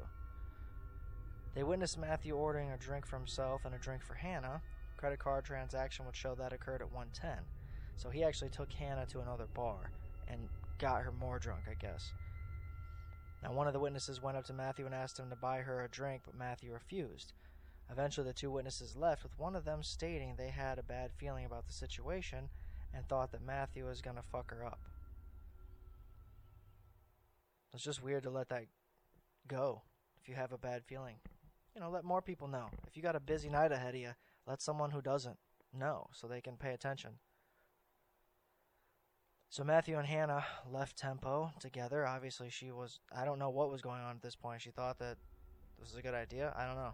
They 1.53 1.63
witnessed 1.63 1.97
Matthew 1.97 2.33
ordering 2.35 2.71
a 2.71 2.77
drink 2.77 3.05
for 3.05 3.17
himself 3.17 3.65
and 3.65 3.75
a 3.75 3.79
drink 3.79 4.01
for 4.01 4.13
Hannah. 4.13 4.61
Credit 4.95 5.19
card 5.19 5.43
transaction 5.43 6.05
would 6.05 6.15
show 6.15 6.33
that 6.35 6.53
occurred 6.53 6.81
at 6.81 6.93
110. 6.93 7.43
So 7.97 8.09
he 8.09 8.23
actually 8.23 8.51
took 8.51 8.71
Hannah 8.71 9.05
to 9.07 9.19
another 9.19 9.47
bar 9.53 9.91
and 10.29 10.47
got 10.77 11.01
her 11.01 11.11
more 11.11 11.37
drunk, 11.37 11.63
I 11.69 11.73
guess. 11.73 12.13
Now, 13.43 13.51
one 13.51 13.67
of 13.67 13.73
the 13.73 13.79
witnesses 13.79 14.21
went 14.21 14.37
up 14.37 14.45
to 14.45 14.53
Matthew 14.53 14.85
and 14.85 14.95
asked 14.95 15.19
him 15.19 15.29
to 15.29 15.35
buy 15.35 15.57
her 15.57 15.83
a 15.83 15.89
drink, 15.89 16.21
but 16.25 16.37
Matthew 16.37 16.71
refused. 16.71 17.33
Eventually, 17.91 18.27
the 18.27 18.33
two 18.33 18.51
witnesses 18.51 18.95
left, 18.95 19.23
with 19.23 19.37
one 19.37 19.55
of 19.55 19.65
them 19.65 19.83
stating 19.83 20.35
they 20.37 20.49
had 20.49 20.79
a 20.79 20.83
bad 20.83 21.11
feeling 21.17 21.45
about 21.45 21.67
the 21.67 21.73
situation 21.73 22.49
and 22.93 23.07
thought 23.07 23.31
that 23.31 23.45
Matthew 23.45 23.85
was 23.85 24.01
going 24.01 24.15
to 24.15 24.21
fuck 24.21 24.51
her 24.51 24.65
up. 24.65 24.79
It's 27.73 27.83
just 27.83 28.03
weird 28.03 28.23
to 28.23 28.29
let 28.29 28.49
that 28.49 28.65
go 29.47 29.83
if 30.21 30.27
you 30.27 30.35
have 30.35 30.51
a 30.51 30.57
bad 30.57 30.83
feeling. 30.83 31.15
You 31.75 31.81
know, 31.81 31.89
let 31.89 32.03
more 32.03 32.21
people 32.21 32.47
know. 32.47 32.69
If 32.87 32.97
you 32.97 33.03
got 33.03 33.15
a 33.15 33.19
busy 33.19 33.49
night 33.49 33.71
ahead 33.71 33.93
of 33.93 34.01
you, 34.01 34.11
let 34.47 34.61
someone 34.61 34.91
who 34.91 35.01
doesn't 35.01 35.37
know 35.77 36.07
so 36.11 36.27
they 36.27 36.41
can 36.41 36.57
pay 36.57 36.73
attention. 36.73 37.11
So 39.49 39.63
Matthew 39.63 39.97
and 39.97 40.07
Hannah 40.07 40.45
left 40.69 40.97
Tempo 40.97 41.51
together. 41.59 42.05
Obviously, 42.05 42.49
she 42.49 42.71
was, 42.71 42.99
I 43.15 43.25
don't 43.25 43.39
know 43.39 43.49
what 43.49 43.71
was 43.71 43.81
going 43.81 44.01
on 44.01 44.15
at 44.15 44.21
this 44.21 44.35
point. 44.35 44.61
She 44.61 44.69
thought 44.69 44.99
that 44.99 45.17
this 45.79 45.89
was 45.89 45.97
a 45.97 46.03
good 46.03 46.13
idea. 46.13 46.53
I 46.57 46.65
don't 46.65 46.75
know. 46.75 46.93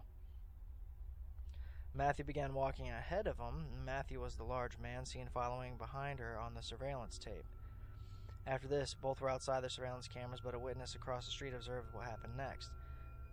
Matthew 1.96 2.26
began 2.26 2.52
walking 2.52 2.90
ahead 2.90 3.26
of 3.26 3.38
him. 3.38 3.64
Matthew 3.86 4.20
was 4.20 4.34
the 4.34 4.44
large 4.44 4.78
man 4.78 5.06
seen 5.06 5.28
following 5.32 5.78
behind 5.78 6.18
her 6.18 6.38
on 6.38 6.52
the 6.52 6.62
surveillance 6.62 7.16
tape. 7.16 7.46
After 8.46 8.68
this, 8.68 8.94
both 8.94 9.22
were 9.22 9.30
outside 9.30 9.62
the 9.62 9.70
surveillance 9.70 10.06
cameras, 10.06 10.42
but 10.44 10.54
a 10.54 10.58
witness 10.58 10.94
across 10.94 11.24
the 11.24 11.32
street 11.32 11.54
observed 11.54 11.88
what 11.92 12.04
happened 12.04 12.36
next. 12.36 12.68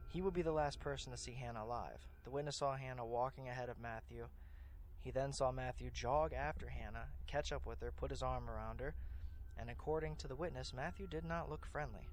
He 0.08 0.22
would 0.22 0.34
be 0.34 0.44
the 0.44 0.54
last 0.54 0.80
person 0.80 1.12
to 1.12 1.18
see 1.18 1.34
Hannah 1.34 1.66
alive. 1.66 2.08
The 2.24 2.32
witness 2.32 2.56
saw 2.56 2.76
Hannah 2.76 3.06
walking 3.06 3.50
ahead 3.50 3.68
of 3.68 3.82
Matthew. 3.82 4.28
He 5.02 5.12
then 5.12 5.34
saw 5.34 5.52
Matthew 5.52 5.90
jog 5.92 6.32
after 6.32 6.70
Hannah, 6.70 7.08
catch 7.28 7.52
up 7.52 7.66
with 7.66 7.82
her, 7.82 7.92
put 7.92 8.12
his 8.12 8.24
arm 8.24 8.50
around 8.50 8.80
her, 8.80 8.96
and 9.58 9.70
according 9.70 10.16
to 10.18 10.28
the 10.30 10.38
witness, 10.38 10.74
Matthew 10.74 11.06
did 11.06 11.26
not 11.26 11.50
look 11.50 11.66
friendly. 11.66 12.08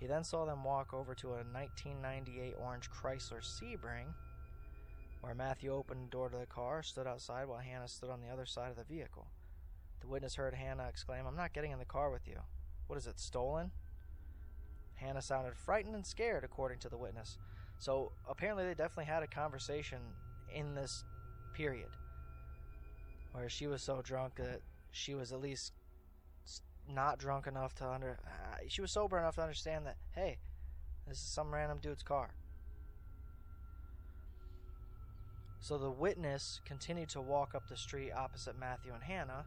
He 0.00 0.08
then 0.08 0.24
saw 0.24 0.44
them 0.44 0.64
walk 0.64 0.92
over 0.92 1.14
to 1.14 1.28
a 1.28 1.46
1998 1.46 2.54
orange 2.58 2.90
Chrysler 2.90 3.40
Sebring, 3.40 4.14
where 5.26 5.34
Matthew 5.34 5.72
opened 5.72 6.06
the 6.06 6.10
door 6.10 6.28
to 6.28 6.38
the 6.38 6.46
car, 6.46 6.84
stood 6.84 7.08
outside 7.08 7.48
while 7.48 7.58
Hannah 7.58 7.88
stood 7.88 8.10
on 8.10 8.20
the 8.20 8.28
other 8.28 8.46
side 8.46 8.70
of 8.70 8.76
the 8.76 8.84
vehicle. 8.84 9.26
The 10.00 10.06
witness 10.06 10.36
heard 10.36 10.54
Hannah 10.54 10.86
exclaim, 10.88 11.26
I'm 11.26 11.34
not 11.34 11.52
getting 11.52 11.72
in 11.72 11.80
the 11.80 11.84
car 11.84 12.10
with 12.10 12.28
you. 12.28 12.38
What 12.86 12.96
is 12.96 13.08
it, 13.08 13.18
stolen? 13.18 13.72
Hannah 14.94 15.20
sounded 15.20 15.56
frightened 15.56 15.96
and 15.96 16.06
scared, 16.06 16.44
according 16.44 16.78
to 16.78 16.88
the 16.88 16.96
witness. 16.96 17.38
So 17.80 18.12
apparently, 18.28 18.66
they 18.66 18.74
definitely 18.74 19.06
had 19.06 19.24
a 19.24 19.26
conversation 19.26 19.98
in 20.54 20.76
this 20.76 21.02
period 21.54 21.90
where 23.32 23.48
she 23.48 23.66
was 23.66 23.82
so 23.82 24.02
drunk 24.02 24.36
that 24.36 24.60
she 24.92 25.16
was 25.16 25.32
at 25.32 25.40
least 25.40 25.72
not 26.88 27.18
drunk 27.18 27.48
enough 27.48 27.74
to 27.74 27.88
under. 27.88 28.20
Uh, 28.24 28.58
she 28.68 28.80
was 28.80 28.92
sober 28.92 29.18
enough 29.18 29.34
to 29.34 29.42
understand 29.42 29.86
that 29.86 29.96
hey, 30.14 30.38
this 31.08 31.18
is 31.18 31.24
some 31.24 31.52
random 31.52 31.78
dude's 31.82 32.04
car. 32.04 32.30
So 35.66 35.78
the 35.78 35.90
witness 35.90 36.60
continued 36.64 37.08
to 37.08 37.20
walk 37.20 37.56
up 37.56 37.66
the 37.66 37.76
street 37.76 38.12
opposite 38.12 38.56
Matthew 38.56 38.94
and 38.94 39.02
Hannah, 39.02 39.44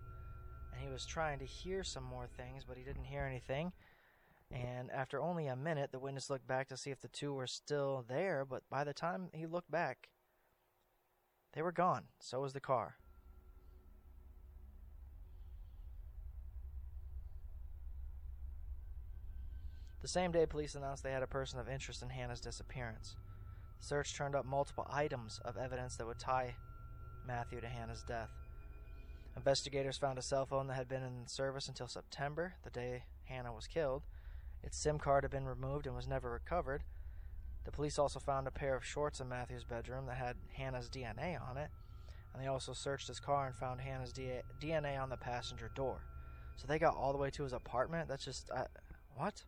and 0.74 0.82
he 0.82 0.90
was 0.90 1.06
trying 1.06 1.40
to 1.40 1.46
hear 1.46 1.82
some 1.82 2.04
more 2.04 2.28
things, 2.28 2.66
but 2.68 2.76
he 2.76 2.84
didn't 2.84 3.06
hear 3.06 3.24
anything. 3.24 3.72
And 4.52 4.92
after 4.92 5.22
only 5.22 5.48
a 5.48 5.56
minute, 5.56 5.94
the 5.94 5.98
witness 6.00 6.30
looked 6.30 6.46
back 6.46 6.68
to 6.68 6.76
see 6.76 6.92
if 6.92 7.00
the 7.00 7.08
two 7.08 7.34
were 7.34 7.48
still 7.48 8.04
there, 8.06 8.44
but 8.44 8.64
by 8.70 8.84
the 8.84 8.94
time 8.94 9.30
he 9.32 9.46
looked 9.46 9.72
back, 9.72 10.10
they 11.54 11.62
were 11.62 11.72
gone. 11.72 12.04
So 12.20 12.42
was 12.42 12.52
the 12.52 12.60
car. 12.60 12.98
The 20.02 20.10
same 20.10 20.34
day, 20.34 20.46
police 20.46 20.76
announced 20.76 21.02
they 21.02 21.14
had 21.14 21.24
a 21.24 21.28
person 21.28 21.60
of 21.60 21.70
interest 21.70 22.02
in 22.04 22.10
Hannah's 22.10 22.42
disappearance. 22.42 23.16
Search 23.80 24.16
turned 24.16 24.36
up 24.36 24.46
multiple 24.46 24.88
items 24.90 25.40
of 25.44 25.58
evidence 25.58 25.96
that 25.96 26.06
would 26.06 26.20
tie 26.20 26.56
Matthew 27.26 27.62
to 27.62 27.68
Hannah's 27.68 28.04
death. 28.04 28.32
Investigators 29.36 29.98
found 29.98 30.20
a 30.20 30.22
cell 30.22 30.46
phone 30.46 30.68
that 30.68 30.74
had 30.74 30.88
been 30.88 31.04
in 31.04 31.28
service 31.28 31.68
until 31.68 31.88
September, 31.88 32.56
the 32.64 32.70
day 32.70 33.04
Hannah 33.24 33.54
was 33.54 33.68
killed. 33.68 34.04
Its 34.64 34.78
SIM 34.78 35.00
card 35.00 35.24
had 35.24 35.32
been 35.32 35.46
removed 35.46 35.88
and 35.88 35.96
was 35.96 36.08
never 36.08 36.30
recovered. 36.30 36.84
The 37.64 37.72
police 37.72 37.98
also 37.98 38.20
found 38.20 38.48
a 38.48 38.52
pair 38.52 38.76
of 38.76 38.84
shorts 38.84 39.20
in 39.20 39.30
Matthew's 39.30 39.64
bedroom 39.64 40.08
that 40.08 40.18
had 40.18 40.36
Hannah's 40.54 40.90
DNA 40.90 41.40
on 41.40 41.58
it, 41.58 41.70
and 42.34 42.44
they 42.44 42.48
also 42.48 42.74
searched 42.74 43.08
his 43.08 43.20
car 43.20 43.48
and 43.48 43.56
found 43.56 43.80
Hannah's 43.80 44.14
DNA 44.14 45.02
on 45.02 45.10
the 45.10 45.18
passenger 45.18 45.72
door. 45.76 46.02
So 46.56 46.68
they 46.68 46.80
got 46.80 46.96
all 46.96 47.14
the 47.14 47.18
way 47.18 47.30
to 47.32 47.44
his 47.44 47.54
apartment? 47.54 48.10
That's 48.10 48.26
just. 48.26 48.50
Uh, 48.52 48.66
what? 49.16 49.44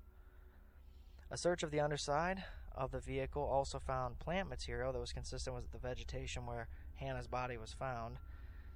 A 1.29 1.37
search 1.37 1.63
of 1.63 1.71
the 1.71 1.79
underside 1.79 2.43
of 2.75 2.91
the 2.91 2.99
vehicle 2.99 3.43
also 3.43 3.79
found 3.79 4.19
plant 4.19 4.49
material 4.49 4.93
that 4.93 4.99
was 4.99 5.13
consistent 5.13 5.55
with 5.55 5.71
the 5.71 5.77
vegetation 5.77 6.45
where 6.45 6.67
Hannah's 6.95 7.27
body 7.27 7.57
was 7.57 7.73
found. 7.73 8.17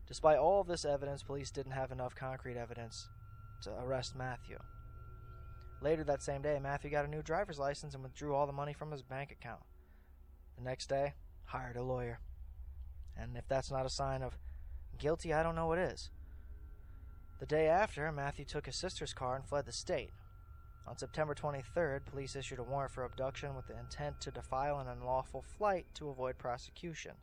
Despite 0.07 0.37
all 0.37 0.61
of 0.61 0.67
this 0.67 0.85
evidence, 0.85 1.23
police 1.23 1.51
didn't 1.51 1.71
have 1.71 1.91
enough 1.91 2.15
concrete 2.15 2.57
evidence 2.57 3.07
to 3.61 3.71
arrest 3.71 4.15
Matthew. 4.15 4.59
Later 5.81 6.03
that 6.03 6.23
same 6.23 6.41
day, 6.41 6.59
Matthew 6.61 6.89
got 6.89 7.05
a 7.05 7.09
new 7.09 7.21
driver's 7.21 7.59
license 7.59 7.93
and 7.93 8.03
withdrew 8.03 8.33
all 8.33 8.47
the 8.47 8.53
money 8.53 8.73
from 8.73 8.91
his 8.91 9.01
bank 9.01 9.31
account. 9.31 9.61
The 10.57 10.63
next 10.63 10.87
day, 10.87 11.13
hired 11.45 11.75
a 11.75 11.83
lawyer. 11.83 12.19
And 13.17 13.37
if 13.37 13.47
that's 13.47 13.71
not 13.71 13.85
a 13.85 13.89
sign 13.89 14.21
of 14.21 14.37
guilty, 14.97 15.33
I 15.33 15.43
don't 15.43 15.55
know 15.55 15.67
what 15.67 15.79
is. 15.79 16.09
The 17.39 17.45
day 17.45 17.67
after, 17.67 18.11
Matthew 18.11 18.45
took 18.45 18.65
his 18.65 18.75
sister's 18.75 19.13
car 19.13 19.35
and 19.35 19.45
fled 19.45 19.65
the 19.65 19.71
state. 19.71 20.11
On 20.87 20.97
September 20.97 21.33
23rd, 21.33 22.05
police 22.05 22.35
issued 22.35 22.59
a 22.59 22.63
warrant 22.63 22.91
for 22.91 23.03
abduction 23.03 23.55
with 23.55 23.67
the 23.67 23.77
intent 23.77 24.21
to 24.21 24.31
defile 24.31 24.79
an 24.79 24.87
unlawful 24.87 25.41
flight 25.41 25.87
to 25.95 26.09
avoid 26.09 26.37
prosecution. 26.37 27.13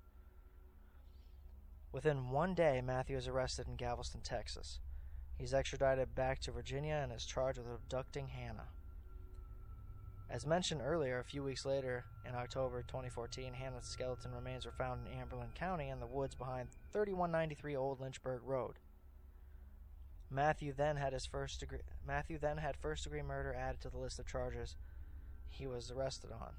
Within 1.92 2.30
one 2.30 2.54
day, 2.54 2.80
Matthew 2.84 3.16
is 3.16 3.28
arrested 3.28 3.68
in 3.68 3.76
Galveston, 3.76 4.22
Texas. 4.22 4.80
He's 5.36 5.54
extradited 5.54 6.14
back 6.14 6.40
to 6.40 6.52
Virginia 6.52 7.00
and 7.02 7.12
is 7.12 7.24
charged 7.24 7.58
with 7.58 7.68
abducting 7.68 8.28
Hannah. 8.28 8.68
As 10.28 10.46
mentioned 10.46 10.80
earlier, 10.82 11.18
a 11.18 11.24
few 11.24 11.44
weeks 11.44 11.66
later, 11.66 12.06
in 12.26 12.34
October 12.34 12.82
2014, 12.82 13.52
Hannah's 13.52 13.84
skeleton 13.84 14.32
remains 14.32 14.64
were 14.64 14.72
found 14.72 15.06
in 15.06 15.18
Albemarle 15.18 15.50
County 15.54 15.88
in 15.88 16.00
the 16.00 16.06
woods 16.06 16.34
behind 16.34 16.70
3193 16.92 17.76
Old 17.76 18.00
Lynchburg 18.00 18.40
Road. 18.42 18.78
Matthew 20.32 20.72
then 20.72 20.96
had 20.96 21.12
his 21.12 21.26
first 21.26 21.60
degree 21.60 21.80
Matthew 22.06 22.38
then 22.38 22.56
had 22.56 22.76
first 22.76 23.04
degree 23.04 23.22
murder 23.22 23.54
added 23.54 23.82
to 23.82 23.90
the 23.90 23.98
list 23.98 24.18
of 24.18 24.26
charges 24.26 24.76
he 25.48 25.66
was 25.66 25.90
arrested 25.90 26.30
on. 26.32 26.52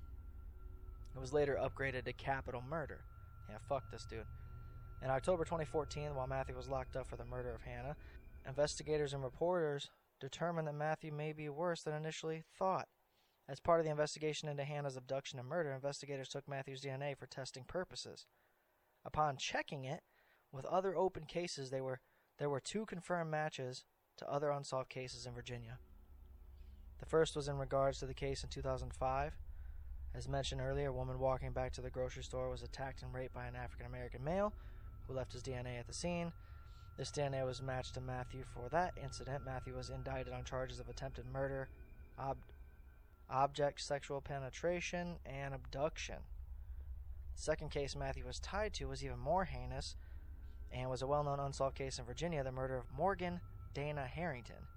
It 1.16 1.20
was 1.20 1.34
later 1.34 1.60
upgraded 1.60 2.06
to 2.06 2.14
capital 2.14 2.64
murder. 2.68 3.04
Yeah, 3.50 3.58
fuck 3.68 3.90
this 3.92 4.06
dude. 4.06 4.26
In 5.02 5.10
October 5.10 5.44
2014, 5.44 6.16
while 6.16 6.28
Matthew 6.28 6.56
was 6.56 6.70
locked 6.70 6.96
up 6.96 7.08
for 7.08 7.18
the 7.18 7.26
murder 7.26 7.54
of 7.54 7.64
Hannah, 7.64 7.96
investigators 8.48 9.14
and 9.14 9.24
reporters 9.24 9.90
determined 10.20 10.68
that 10.68 10.76
Matthew 10.76 11.12
may 11.12 11.34
be 11.34 11.50
worse 11.50 11.82
than 11.82 11.96
initially 11.96 12.44
thought. 12.58 12.88
As 13.50 13.60
part 13.60 13.80
of 13.80 13.86
the 13.86 13.92
investigation 13.92 14.48
into 14.48 14.64
Hannah's 14.64 14.96
abduction 14.96 15.40
and 15.40 15.48
murder, 15.48 15.72
investigators 15.72 16.30
took 16.30 16.48
Matthew's 16.48 16.82
DNA 16.82 17.18
for 17.18 17.26
testing 17.26 17.66
purposes. 17.66 18.26
Upon 19.04 19.36
checking 19.36 19.84
it 19.84 20.02
with 20.52 20.66
other 20.66 20.96
open 20.96 21.26
cases, 21.26 21.70
they 21.70 21.82
were 21.82 22.00
there 22.44 22.50
were 22.50 22.60
two 22.60 22.86
confirmed 22.86 23.32
matches 23.32 23.86
to 24.18 24.30
other 24.30 24.52
unsolved 24.52 24.90
cases 24.90 25.26
in 25.26 25.34
Virginia. 25.34 25.80
The 27.00 27.06
first 27.06 27.38
was 27.38 27.48
in 27.48 27.58
regards 27.58 28.00
to 28.00 28.06
the 28.06 28.14
case 28.14 28.44
in 28.44 28.50
2005. 28.50 29.38
As 30.14 30.28
mentioned 30.28 30.60
earlier, 30.60 30.90
a 30.90 30.94
woman 30.94 31.20
walking 31.20 31.54
back 31.54 31.72
to 31.72 31.82
the 31.82 31.90
grocery 31.90 32.22
store 32.22 32.50
was 32.50 32.62
attacked 32.62 33.02
and 33.02 33.14
raped 33.14 33.34
by 33.34 33.46
an 33.46 33.56
African 33.56 33.86
American 33.86 34.26
male 34.26 34.52
who 35.08 35.14
left 35.14 35.32
his 35.32 35.42
DNA 35.42 35.80
at 35.80 35.88
the 35.88 35.94
scene. 35.94 36.34
This 36.98 37.12
DNA 37.12 37.46
was 37.46 37.62
matched 37.62 37.94
to 37.94 38.02
Matthew 38.02 38.44
for 38.54 38.68
that 38.72 38.92
incident. 39.02 39.46
Matthew 39.46 39.74
was 39.74 39.90
indicted 39.90 40.34
on 40.34 40.44
charges 40.44 40.82
of 40.82 40.90
attempted 40.90 41.26
murder, 41.26 41.70
ob- 42.20 42.44
object 43.30 43.80
sexual 43.80 44.20
penetration, 44.20 45.16
and 45.26 45.54
abduction. 45.54 46.18
The 47.38 47.42
second 47.42 47.72
case 47.72 47.96
Matthew 47.96 48.26
was 48.26 48.42
tied 48.42 48.74
to 48.74 48.90
was 48.90 49.02
even 49.02 49.18
more 49.18 49.46
heinous 49.46 49.96
and 50.74 50.90
was 50.90 51.02
a 51.02 51.08
well 51.08 51.24
known 51.24 51.40
unsolved 51.40 51.76
case 51.76 52.00
in 52.00 52.06
Virginia 52.06 52.44
the 52.44 52.52
murder 52.52 52.78
of 52.78 52.86
Morgan 52.96 53.40
Dana 53.74 54.06
Harrington. 54.06 54.68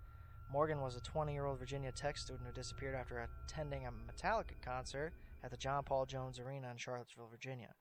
Morgan 0.52 0.80
was 0.80 0.96
a 0.96 1.00
20 1.00 1.32
year 1.32 1.46
old 1.46 1.58
Virginia 1.58 1.90
Tech 1.92 2.16
student 2.16 2.46
who 2.46 2.52
disappeared 2.52 2.94
after 2.94 3.28
attending 3.48 3.86
a 3.86 3.90
Metallica 3.90 4.60
concert 4.62 5.12
at 5.42 5.50
the 5.50 5.56
John 5.56 5.82
Paul 5.84 6.06
Jones 6.06 6.38
Arena 6.38 6.70
in 6.70 6.76
Charlottesville, 6.76 7.28
Virginia. 7.30 7.74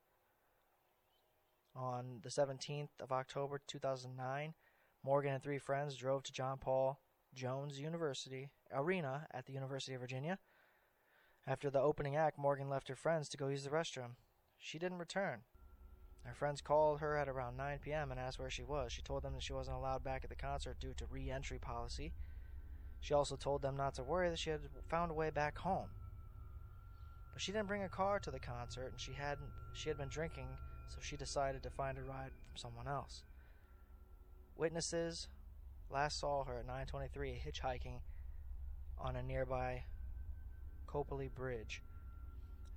On 1.76 2.20
the 2.24 2.30
17th 2.30 2.90
of 3.02 3.12
October 3.12 3.60
2009, 3.68 4.54
Morgan 5.04 5.34
and 5.34 5.44
three 5.44 5.60
friends 5.60 5.96
drove 5.96 6.24
to 6.24 6.32
John 6.32 6.58
Paul 6.58 7.00
Jones 7.34 7.80
University 7.80 8.50
Arena 8.74 9.28
at 9.32 9.46
the 9.46 9.54
University 9.54 9.94
of 9.94 10.02
Virginia. 10.02 10.40
After 11.46 11.70
the 11.70 11.82
opening 11.82 12.16
act, 12.16 12.40
Morgan 12.40 12.70
left 12.70 12.88
her 12.88 12.96
friends 12.96 13.30
to 13.30 13.38
go 13.38 13.50
use 13.50 13.64
the 13.64 13.70
restroom. 13.70 14.16
She 14.58 14.80
didn't 14.80 14.98
return. 14.98 15.42
Her 16.26 16.34
friends 16.34 16.60
called 16.60 17.02
her 17.02 17.18
at 17.18 17.30
around 17.30 17.56
9 17.56 17.80
p.m. 17.84 18.10
and 18.10 18.20
asked 18.20 18.40
where 18.40 18.50
she 18.50 18.64
was. 18.64 18.92
She 18.92 19.04
told 19.04 19.22
them 19.22 19.34
that 19.34 19.44
she 19.44 19.54
wasn't 19.54 19.78
allowed 19.78 20.04
back 20.04 20.24
at 20.24 20.30
the 20.30 20.36
concert 20.36 20.80
due 20.80 20.94
to 20.98 21.06
re 21.06 21.30
entry 21.30 21.60
policy. 21.60 22.14
She 23.00 23.14
also 23.14 23.36
told 23.36 23.62
them 23.62 23.78
not 23.78 23.94
to 23.96 24.04
worry 24.04 24.30
that 24.30 24.40
she 24.40 24.50
had 24.50 24.62
found 24.90 25.12
a 25.12 25.14
way 25.14 25.30
back 25.30 25.60
home. 25.60 25.90
But 27.32 27.42
she 27.44 27.52
didn't 27.52 27.68
bring 27.68 27.84
a 27.84 27.90
car 27.90 28.20
to 28.20 28.32
the 28.32 28.40
concert 28.40 28.88
and 28.88 29.00
she 29.00 29.14
hadn't 29.14 29.50
she 29.74 29.90
had 29.90 29.98
been 29.98 30.10
drinking, 30.10 30.48
so 30.88 30.98
she 31.00 31.16
decided 31.16 31.62
to 31.62 31.70
find 31.70 31.98
a 31.98 32.02
ride 32.02 32.32
from 32.32 32.58
someone 32.58 32.88
else. 32.88 33.24
Witnesses 34.58 35.28
last 35.92 36.20
saw 36.20 36.44
her 36.46 36.60
at 36.60 36.68
9:23 36.68 37.40
hitchhiking 37.40 38.00
on 38.98 39.16
a 39.16 39.22
nearby 39.22 39.84
Copley 40.88 41.28
Bridge. 41.28 41.84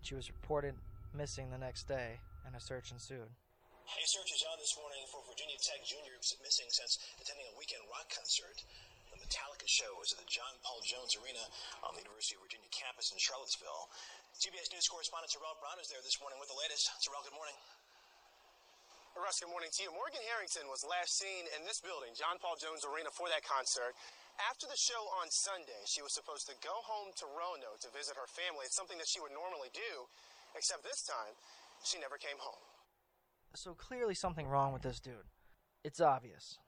She 0.03 0.15
was 0.15 0.29
reported 0.29 0.75
missing 1.15 1.51
the 1.51 1.59
next 1.59 1.89
day 1.89 2.21
and 2.49 2.57
a 2.57 2.65
search 2.65 2.89
ensued. 2.97 3.29
A 3.29 4.05
search 4.09 4.31
is 4.33 4.41
on 4.49 4.57
this 4.57 4.73
morning 4.81 5.05
for 5.13 5.21
Virginia 5.29 5.61
Tech 5.61 5.85
juniors 5.85 6.33
missing 6.41 6.69
since 6.73 6.97
attending 7.21 7.45
a 7.45 7.55
weekend 7.61 7.85
rock 7.93 8.09
concert. 8.09 8.57
The 9.13 9.21
Metallica 9.21 9.69
show 9.69 9.93
was 10.01 10.17
at 10.17 10.21
the 10.21 10.29
John 10.29 10.57
Paul 10.65 10.81
Jones 10.89 11.13
Arena 11.21 11.45
on 11.85 11.93
the 11.93 12.05
University 12.05 12.41
of 12.41 12.45
Virginia 12.49 12.69
campus 12.73 13.13
in 13.13 13.21
Charlottesville. 13.21 13.93
CBS 14.33 14.73
News 14.73 14.89
correspondent 14.89 15.29
Terrell 15.29 15.61
Brown 15.61 15.77
is 15.77 15.93
there 15.93 16.01
this 16.01 16.17
morning 16.25 16.41
with 16.41 16.49
the 16.49 16.57
latest. 16.57 16.89
Terrell, 17.05 17.21
good 17.21 17.37
morning. 17.37 17.57
Russ, 19.17 19.45
good 19.45 19.53
morning 19.53 19.73
to 19.75 19.81
you. 19.85 19.93
Morgan 19.93 20.25
Harrington 20.33 20.69
was 20.73 20.85
last 20.89 21.21
seen 21.21 21.45
in 21.53 21.69
this 21.69 21.85
building, 21.85 22.17
John 22.17 22.41
Paul 22.41 22.57
Jones 22.57 22.85
Arena, 22.89 23.13
for 23.13 23.29
that 23.29 23.45
concert. 23.45 23.93
After 24.49 24.71
the 24.71 24.79
show 24.79 25.01
on 25.21 25.29
Sunday, 25.29 25.83
she 25.85 26.01
was 26.01 26.15
supposed 26.15 26.47
to 26.49 26.55
go 26.65 26.73
home 26.87 27.11
to 27.19 27.27
Roanoke 27.29 27.83
to 27.85 27.91
visit 27.91 28.15
her 28.15 28.31
family. 28.31 28.65
It's 28.65 28.79
something 28.79 29.01
that 29.01 29.11
she 29.11 29.19
would 29.19 29.35
normally 29.35 29.75
do, 29.75 30.07
except 30.55 30.87
this 30.87 31.03
time, 31.03 31.35
she 31.85 31.99
never 31.99 32.17
came 32.17 32.39
home. 32.39 32.61
So 33.55 33.75
clearly 33.75 34.15
something 34.15 34.47
wrong 34.47 34.73
with 34.73 34.83
this 34.83 35.01
dude. 35.01 35.29
It's 35.85 36.01
obvious. 36.01 36.59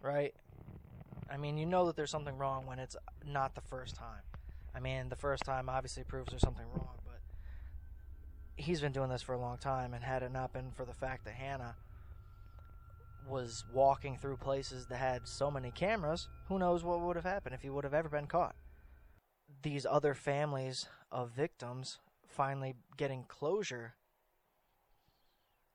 Right? 0.00 0.34
I 1.30 1.36
mean, 1.36 1.56
you 1.56 1.66
know 1.66 1.86
that 1.86 1.96
there's 1.96 2.10
something 2.10 2.36
wrong 2.36 2.66
when 2.66 2.78
it's 2.78 2.96
not 3.24 3.54
the 3.54 3.60
first 3.60 3.94
time. 3.94 4.22
I 4.74 4.80
mean, 4.80 5.08
the 5.08 5.16
first 5.16 5.44
time 5.44 5.68
obviously 5.68 6.04
proves 6.04 6.30
there's 6.30 6.42
something 6.42 6.66
wrong, 6.74 6.98
but 7.04 7.20
he's 8.56 8.80
been 8.80 8.92
doing 8.92 9.10
this 9.10 9.22
for 9.22 9.34
a 9.34 9.40
long 9.40 9.58
time, 9.58 9.94
and 9.94 10.02
had 10.02 10.22
it 10.22 10.32
not 10.32 10.52
been 10.52 10.70
for 10.72 10.84
the 10.84 10.94
fact 10.94 11.24
that 11.24 11.34
Hannah 11.34 11.76
was 13.28 13.64
walking 13.72 14.16
through 14.16 14.36
places 14.36 14.86
that 14.86 14.96
had 14.96 15.28
so 15.28 15.50
many 15.50 15.70
cameras, 15.70 16.28
who 16.48 16.58
knows 16.58 16.82
what 16.82 17.00
would 17.00 17.16
have 17.16 17.24
happened 17.24 17.54
if 17.54 17.62
he 17.62 17.70
would 17.70 17.84
have 17.84 17.94
ever 17.94 18.08
been 18.08 18.26
caught. 18.26 18.56
These 19.62 19.86
other 19.86 20.14
families 20.14 20.88
of 21.10 21.30
victims 21.30 21.98
finally 22.26 22.74
getting 22.96 23.24
closure 23.28 23.94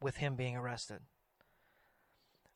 with 0.01 0.17
him 0.17 0.35
being 0.35 0.55
arrested. 0.55 0.99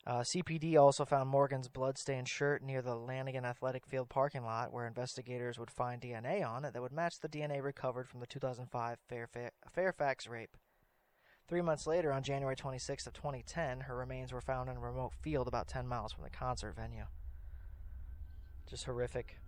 Uh, 0.04 0.20
CPD 0.20 0.76
also 0.76 1.04
found 1.04 1.28
Morgan's 1.28 1.68
bloodstained 1.68 2.28
shirt 2.28 2.60
near 2.62 2.82
the 2.82 2.96
Lannigan 2.96 3.44
Athletic 3.44 3.86
Field 3.86 4.08
parking 4.08 4.42
lot, 4.42 4.72
where 4.72 4.86
investigators 4.86 5.60
would 5.60 5.70
find 5.70 6.00
DNA 6.00 6.44
on 6.44 6.64
it 6.64 6.72
that 6.72 6.82
would 6.82 6.92
match 6.92 7.20
the 7.20 7.28
DNA 7.28 7.62
recovered 7.62 8.08
from 8.08 8.18
the 8.18 8.26
2005 8.26 8.98
Fairfa- 9.08 9.50
Fairfax 9.72 10.26
rape. 10.26 10.56
Three 11.46 11.60
months 11.60 11.86
later, 11.86 12.12
on 12.12 12.24
January 12.24 12.56
26th 12.56 13.06
of 13.06 13.12
2010, 13.12 13.80
her 13.80 13.96
remains 13.96 14.32
were 14.32 14.40
found 14.40 14.68
in 14.68 14.76
a 14.76 14.80
remote 14.80 15.12
field 15.20 15.46
about 15.46 15.68
10 15.68 15.86
miles 15.86 16.12
from 16.12 16.24
the 16.24 16.30
concert 16.30 16.74
venue. 16.74 17.04
Just 18.68 18.84
horrific, 18.84 19.38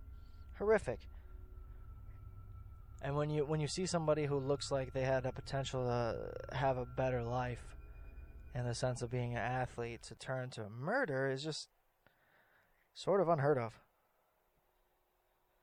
horrific. 0.59 1.09
And 3.03 3.17
when 3.17 3.29
you 3.29 3.45
when 3.45 3.61
you 3.61 3.69
see 3.69 3.87
somebody 3.87 4.25
who 4.25 4.39
looks 4.39 4.71
like 4.71 4.93
they 4.93 5.03
had 5.03 5.27
a 5.27 5.33
potential 5.33 5.85
to 5.85 6.57
have 6.57 6.79
a 6.79 6.87
better 6.87 7.23
life, 7.23 7.74
in 8.55 8.65
the 8.65 8.75
sense 8.75 9.03
of 9.03 9.11
being 9.11 9.33
an 9.33 9.39
athlete, 9.39 10.03
to 10.05 10.15
turn 10.15 10.51
to 10.51 10.69
murder 10.69 11.29
is 11.29 11.43
just 11.43 11.69
sort 12.95 13.21
of 13.21 13.29
unheard 13.29 13.59
of. 13.59 13.81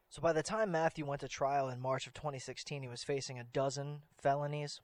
So 0.09 0.21
by 0.21 0.33
the 0.33 0.43
time 0.43 0.71
Matthew 0.71 1.05
went 1.05 1.21
to 1.21 1.29
trial 1.29 1.69
in 1.69 1.79
March 1.79 2.05
of 2.05 2.13
2016, 2.13 2.83
he 2.83 2.89
was 2.89 3.03
facing 3.03 3.39
a 3.39 3.45
dozen 3.45 4.01
felonies. 4.21 4.81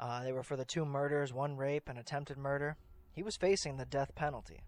Uh, 0.00 0.24
they 0.24 0.32
were 0.32 0.42
for 0.42 0.56
the 0.56 0.64
two 0.64 0.86
murders, 0.86 1.32
one 1.32 1.56
rape, 1.58 1.88
and 1.88 1.98
attempted 1.98 2.38
murder. 2.38 2.78
He 3.12 3.22
was 3.22 3.36
facing 3.36 3.76
the 3.76 3.84
death 3.84 4.14
penalty. 4.14 4.62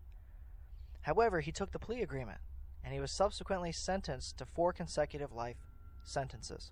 However, 1.02 1.40
he 1.40 1.52
took 1.52 1.72
the 1.72 1.78
plea 1.78 2.02
agreement, 2.02 2.40
and 2.84 2.92
he 2.92 3.00
was 3.00 3.12
subsequently 3.12 3.72
sentenced 3.72 4.36
to 4.36 4.44
four 4.44 4.74
consecutive 4.74 5.32
life 5.32 5.56
sentences. 6.04 6.70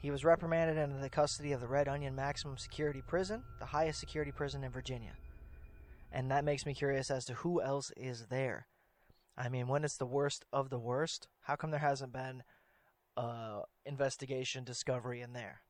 He 0.00 0.10
was 0.10 0.24
reprimanded 0.24 0.78
into 0.78 0.96
the 0.96 1.10
custody 1.10 1.52
of 1.52 1.60
the 1.60 1.68
Red 1.68 1.86
Onion 1.86 2.14
Maximum 2.14 2.56
Security 2.56 3.02
Prison, 3.06 3.42
the 3.58 3.66
highest 3.66 4.00
security 4.00 4.32
prison 4.32 4.64
in 4.64 4.72
Virginia. 4.72 5.12
And 6.10 6.30
that 6.30 6.44
makes 6.44 6.64
me 6.64 6.74
curious 6.74 7.10
as 7.10 7.26
to 7.26 7.34
who 7.34 7.60
else 7.60 7.92
is 7.96 8.26
there. 8.30 8.66
I 9.36 9.48
mean, 9.50 9.68
when 9.68 9.84
it's 9.84 9.98
the 9.98 10.06
worst 10.06 10.44
of 10.52 10.70
the 10.70 10.78
worst, 10.78 11.28
how 11.42 11.56
come 11.56 11.70
there 11.70 11.80
hasn't 11.80 12.12
been 12.12 12.42
uh, 13.16 13.60
investigation 13.84 14.64
discovery 14.64 15.20
in 15.20 15.34
there? 15.34 15.60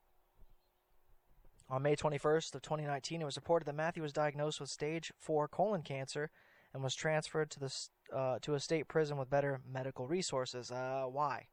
On 1.69 1.83
May 1.83 1.97
21st 1.97 2.55
of 2.55 2.63
2019, 2.63 3.23
it 3.23 3.25
was 3.25 3.37
reported 3.37 3.67
that 3.67 3.75
Matthew 3.75 4.03
was 4.03 4.13
diagnosed 4.13 4.61
with 4.61 4.71
stage 4.71 5.13
4 5.19 5.49
colon 5.49 5.83
cancer 5.83 6.31
and 6.73 6.83
was 6.83 6.95
transferred 6.95 7.51
to 7.51 7.61
the 7.61 7.73
uh, 8.17 8.39
to 8.43 8.55
a 8.55 8.61
state 8.61 8.89
prison 8.89 9.17
with 9.17 9.31
better 9.31 9.61
medical 9.69 10.07
resources. 10.07 10.71
Uh, 10.71 11.05
why? 11.09 11.47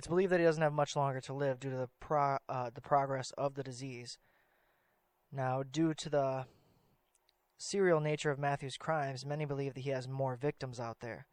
It's 0.00 0.08
believed 0.08 0.32
that 0.32 0.40
he 0.40 0.46
doesn't 0.46 0.62
have 0.62 0.72
much 0.72 0.96
longer 0.96 1.20
to 1.20 1.34
live 1.34 1.60
due 1.60 1.68
to 1.68 1.76
the 1.76 1.90
pro- 2.00 2.40
uh, 2.48 2.70
the 2.72 2.80
progress 2.80 3.36
of 3.36 3.52
the 3.52 3.62
disease. 3.62 4.16
Now, 5.30 5.62
due 5.62 5.92
to 5.92 6.08
the 6.08 6.46
serial 7.58 8.00
nature 8.00 8.30
of 8.30 8.38
Matthew's 8.38 8.78
crimes, 8.78 9.26
many 9.26 9.44
believe 9.44 9.74
that 9.74 9.84
he 9.84 9.90
has 9.90 10.08
more 10.08 10.36
victims 10.40 10.80
out 10.80 11.00
there, 11.04 11.26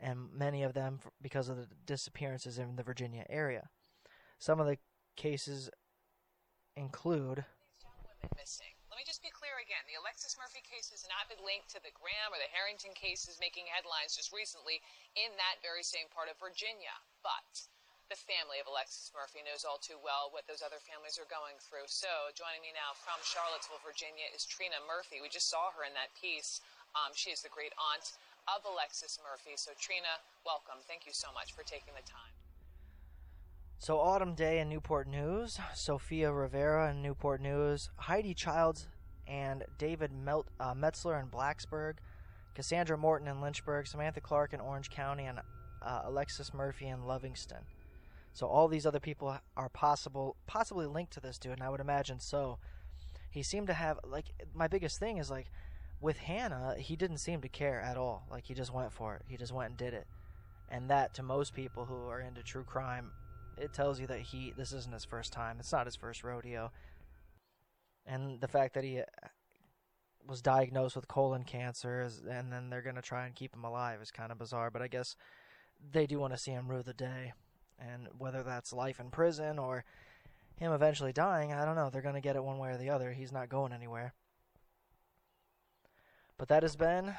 and 0.00 0.26
many 0.34 0.64
of 0.64 0.74
them 0.74 0.98
because 1.22 1.48
of 1.48 1.56
the 1.56 1.68
disappearances 1.86 2.58
in 2.58 2.74
the 2.74 2.82
Virginia 2.82 3.22
area. 3.30 3.70
Some 4.40 4.58
of 4.58 4.66
the 4.66 4.78
cases 5.14 5.70
include. 6.74 7.44
Missing. 8.34 8.74
Let 8.90 8.98
me 8.98 9.06
just 9.06 9.22
be 9.22 9.30
clear 9.30 9.54
again. 9.62 9.86
The 9.86 10.02
Alexis 10.02 10.34
Murphy 10.34 10.66
case 10.66 10.90
has 10.90 11.06
not 11.06 11.30
been 11.30 11.46
linked 11.46 11.70
to 11.70 11.80
the 11.86 11.94
Graham 11.94 12.34
or 12.34 12.42
the 12.42 12.50
Harrington 12.50 12.90
cases 12.90 13.38
making 13.38 13.70
headlines 13.70 14.18
just 14.18 14.34
recently 14.34 14.82
in 15.14 15.30
that 15.38 15.62
very 15.62 15.86
same 15.86 16.10
part 16.10 16.26
of 16.26 16.34
Virginia. 16.42 16.90
But 17.22 17.70
the 18.10 18.18
family 18.18 18.58
of 18.58 18.66
Alexis 18.66 19.14
Murphy 19.14 19.38
knows 19.46 19.62
all 19.62 19.78
too 19.78 19.94
well 20.02 20.34
what 20.34 20.42
those 20.50 20.66
other 20.66 20.82
families 20.82 21.14
are 21.14 21.30
going 21.30 21.54
through. 21.62 21.86
So, 21.86 22.10
joining 22.34 22.58
me 22.58 22.74
now 22.74 22.90
from 22.98 23.22
Charlottesville, 23.22 23.78
Virginia, 23.86 24.26
is 24.34 24.42
Trina 24.42 24.82
Murphy. 24.82 25.22
We 25.22 25.30
just 25.30 25.46
saw 25.46 25.70
her 25.78 25.86
in 25.86 25.94
that 25.94 26.10
piece. 26.18 26.58
Um, 26.98 27.14
she 27.14 27.30
is 27.30 27.38
the 27.38 27.54
great 27.54 27.70
aunt 27.78 28.18
of 28.50 28.66
Alexis 28.66 29.22
Murphy. 29.22 29.54
So, 29.54 29.70
Trina, 29.78 30.18
welcome. 30.42 30.82
Thank 30.90 31.06
you 31.06 31.14
so 31.14 31.30
much 31.30 31.54
for 31.54 31.62
taking 31.62 31.94
the 31.94 32.02
time. 32.02 32.34
So, 33.78 34.02
Autumn 34.02 34.34
Day 34.34 34.58
in 34.58 34.66
Newport 34.66 35.06
News, 35.06 35.62
Sophia 35.78 36.34
Rivera 36.34 36.90
in 36.90 37.06
Newport 37.06 37.38
News, 37.38 37.94
Heidi 37.94 38.34
Childs 38.34 38.90
and 39.30 39.62
David 39.78 40.10
Melt, 40.10 40.50
uh, 40.58 40.74
Metzler 40.74 41.22
in 41.22 41.30
Blacksburg, 41.30 42.02
Cassandra 42.58 42.98
Morton 42.98 43.30
in 43.30 43.38
Lynchburg, 43.38 43.86
Samantha 43.86 44.20
Clark 44.20 44.50
in 44.50 44.58
Orange 44.58 44.90
County, 44.90 45.30
and 45.30 45.38
uh, 45.78 46.02
Alexis 46.10 46.52
Murphy 46.52 46.90
in 46.90 47.06
Lovingston. 47.06 47.62
So 48.32 48.46
all 48.46 48.68
these 48.68 48.86
other 48.86 49.00
people 49.00 49.36
are 49.56 49.68
possible, 49.68 50.36
possibly 50.46 50.86
linked 50.86 51.12
to 51.14 51.20
this 51.20 51.38
dude, 51.38 51.52
and 51.52 51.62
I 51.62 51.68
would 51.68 51.80
imagine 51.80 52.20
so. 52.20 52.58
He 53.30 53.42
seemed 53.42 53.66
to 53.68 53.74
have 53.74 53.98
like 54.04 54.26
my 54.54 54.68
biggest 54.68 54.98
thing 54.98 55.18
is 55.18 55.30
like, 55.30 55.50
with 56.00 56.16
Hannah, 56.16 56.76
he 56.78 56.96
didn't 56.96 57.18
seem 57.18 57.42
to 57.42 57.48
care 57.48 57.80
at 57.80 57.96
all. 57.96 58.26
Like 58.30 58.44
he 58.46 58.54
just 58.54 58.72
went 58.72 58.92
for 58.92 59.14
it. 59.14 59.22
He 59.28 59.36
just 59.36 59.52
went 59.52 59.70
and 59.70 59.76
did 59.76 59.94
it. 59.94 60.06
And 60.68 60.88
that 60.90 61.14
to 61.14 61.22
most 61.22 61.54
people 61.54 61.84
who 61.84 62.08
are 62.08 62.20
into 62.20 62.42
true 62.42 62.64
crime, 62.64 63.10
it 63.58 63.72
tells 63.72 64.00
you 64.00 64.06
that 64.06 64.20
he 64.20 64.52
this 64.56 64.72
isn't 64.72 64.94
his 64.94 65.04
first 65.04 65.32
time. 65.32 65.56
It's 65.58 65.72
not 65.72 65.86
his 65.86 65.96
first 65.96 66.24
rodeo. 66.24 66.72
And 68.06 68.40
the 68.40 68.48
fact 68.48 68.74
that 68.74 68.84
he 68.84 69.00
uh, 69.00 69.04
was 70.26 70.40
diagnosed 70.40 70.96
with 70.96 71.08
colon 71.08 71.44
cancer 71.44 72.02
is, 72.02 72.22
and 72.28 72.52
then 72.52 72.70
they're 72.70 72.82
going 72.82 72.96
to 72.96 73.02
try 73.02 73.26
and 73.26 73.34
keep 73.34 73.54
him 73.54 73.64
alive 73.64 74.00
is 74.00 74.10
kind 74.10 74.32
of 74.32 74.38
bizarre, 74.38 74.70
but 74.70 74.82
I 74.82 74.88
guess 74.88 75.16
they 75.92 76.06
do 76.06 76.18
want 76.18 76.32
to 76.32 76.38
see 76.38 76.52
him 76.52 76.68
rue 76.68 76.82
the 76.82 76.94
day. 76.94 77.32
And 77.80 78.08
whether 78.18 78.42
that's 78.42 78.72
life 78.72 79.00
in 79.00 79.10
prison 79.10 79.58
or 79.58 79.84
him 80.56 80.72
eventually 80.72 81.12
dying, 81.12 81.52
I 81.52 81.64
don't 81.64 81.76
know. 81.76 81.88
They're 81.90 82.02
going 82.02 82.14
to 82.14 82.20
get 82.20 82.36
it 82.36 82.44
one 82.44 82.58
way 82.58 82.70
or 82.70 82.76
the 82.76 82.90
other. 82.90 83.12
He's 83.12 83.32
not 83.32 83.48
going 83.48 83.72
anywhere. 83.72 84.12
But 86.36 86.48
that 86.48 86.62
has 86.62 86.76
been 86.76 87.14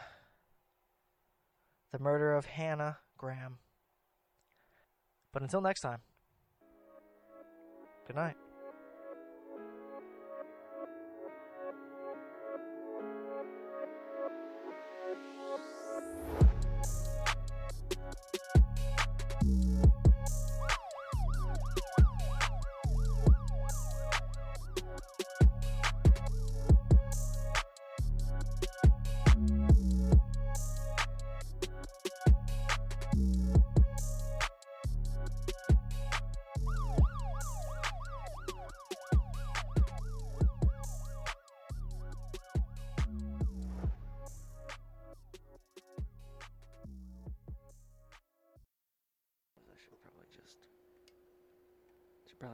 the 1.91 1.99
murder 1.99 2.33
of 2.33 2.45
Hannah 2.45 2.99
Graham. 3.17 3.57
But 5.31 5.41
until 5.41 5.61
next 5.61 5.81
time, 5.81 5.99
good 8.07 8.15
night. 8.15 8.35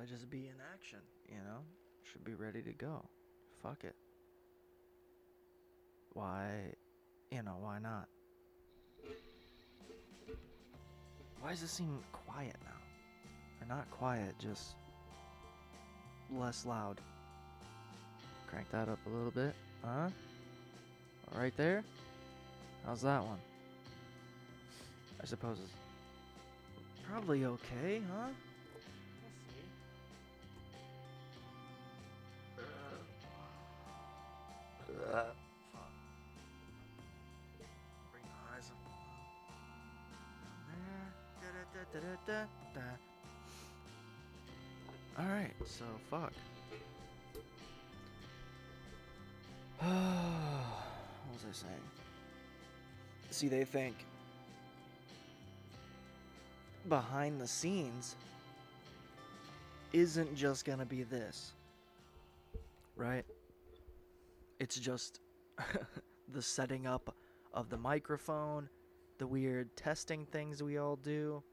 Just 0.05 0.29
be 0.29 0.47
in 0.47 0.55
action, 0.73 0.99
you 1.27 1.37
know? 1.37 1.59
Should 2.11 2.23
be 2.23 2.33
ready 2.33 2.61
to 2.61 2.73
go. 2.73 3.03
Fuck 3.61 3.83
it. 3.83 3.95
Why 6.13 6.73
you 7.31 7.43
know, 7.43 7.57
why 7.59 7.79
not? 7.79 8.07
Why 11.41 11.51
does 11.51 11.63
it 11.63 11.69
seem 11.69 11.99
quiet 12.11 12.55
now? 12.63 13.61
Or 13.61 13.67
not 13.67 13.89
quiet, 13.91 14.33
just 14.39 14.75
less 16.31 16.65
loud. 16.65 16.99
Crank 18.47 18.69
that 18.71 18.89
up 18.89 18.99
a 19.05 19.09
little 19.09 19.31
bit. 19.31 19.53
Huh? 19.83 20.09
Right 21.35 21.55
there? 21.57 21.83
How's 22.85 23.01
that 23.01 23.23
one? 23.23 23.39
I 25.21 25.25
suppose 25.25 25.57
it's 25.63 25.73
Probably 27.09 27.45
okay, 27.45 28.01
huh? 28.11 28.27
There. 41.93 42.01
Da-da-da-da-da-da. 42.01 42.81
Alright, 45.19 45.53
so 45.65 45.85
fuck. 46.09 46.33
what 49.79 49.91
was 51.33 51.45
I 51.49 51.53
saying? 51.53 51.73
See, 53.31 53.47
they 53.47 53.63
think 53.63 53.95
behind 56.87 57.41
the 57.41 57.47
scenes 57.47 58.15
isn't 59.93 60.35
just 60.35 60.65
gonna 60.65 60.85
be 60.85 61.03
this, 61.03 61.53
right? 62.95 63.25
It's 64.59 64.77
just 64.79 65.19
the 66.33 66.41
setting 66.41 66.87
up 66.87 67.15
of 67.53 67.69
the 67.69 67.77
microphone, 67.77 68.69
the 69.17 69.27
weird 69.27 69.75
testing 69.75 70.25
things 70.25 70.61
we 70.61 70.77
all 70.77 70.95
do. 70.95 71.43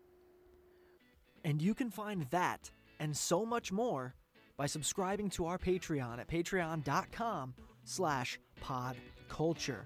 And 1.45 1.61
you 1.61 1.75
can 1.75 1.91
find 1.91 2.27
that 2.31 2.71
and 3.01 3.17
so 3.17 3.45
much 3.45 3.71
more 3.71 4.15
by 4.57 4.67
subscribing 4.67 5.31
to 5.31 5.47
our 5.47 5.59
Patreon 5.59 6.19
at 6.19 6.29
patreon.com 6.29 7.55
slash 7.85 8.39
podculture. 8.63 9.85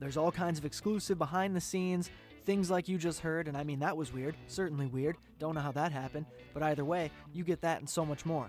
There's 0.00 0.16
all 0.16 0.32
kinds 0.32 0.58
of 0.58 0.64
exclusive 0.64 1.18
behind 1.18 1.54
the 1.54 1.60
scenes 1.60 2.10
things 2.46 2.70
like 2.70 2.88
you 2.88 2.96
just 2.96 3.20
heard, 3.20 3.48
and 3.48 3.56
I 3.56 3.64
mean, 3.64 3.80
that 3.80 3.96
was 3.96 4.12
weird. 4.12 4.36
Certainly 4.46 4.86
weird. 4.86 5.16
Don't 5.38 5.54
know 5.54 5.60
how 5.60 5.72
that 5.72 5.92
happened. 5.92 6.26
But 6.54 6.62
either 6.62 6.84
way, 6.84 7.10
you 7.34 7.44
get 7.44 7.60
that 7.62 7.80
and 7.80 7.90
so 7.90 8.06
much 8.06 8.24
more. 8.24 8.48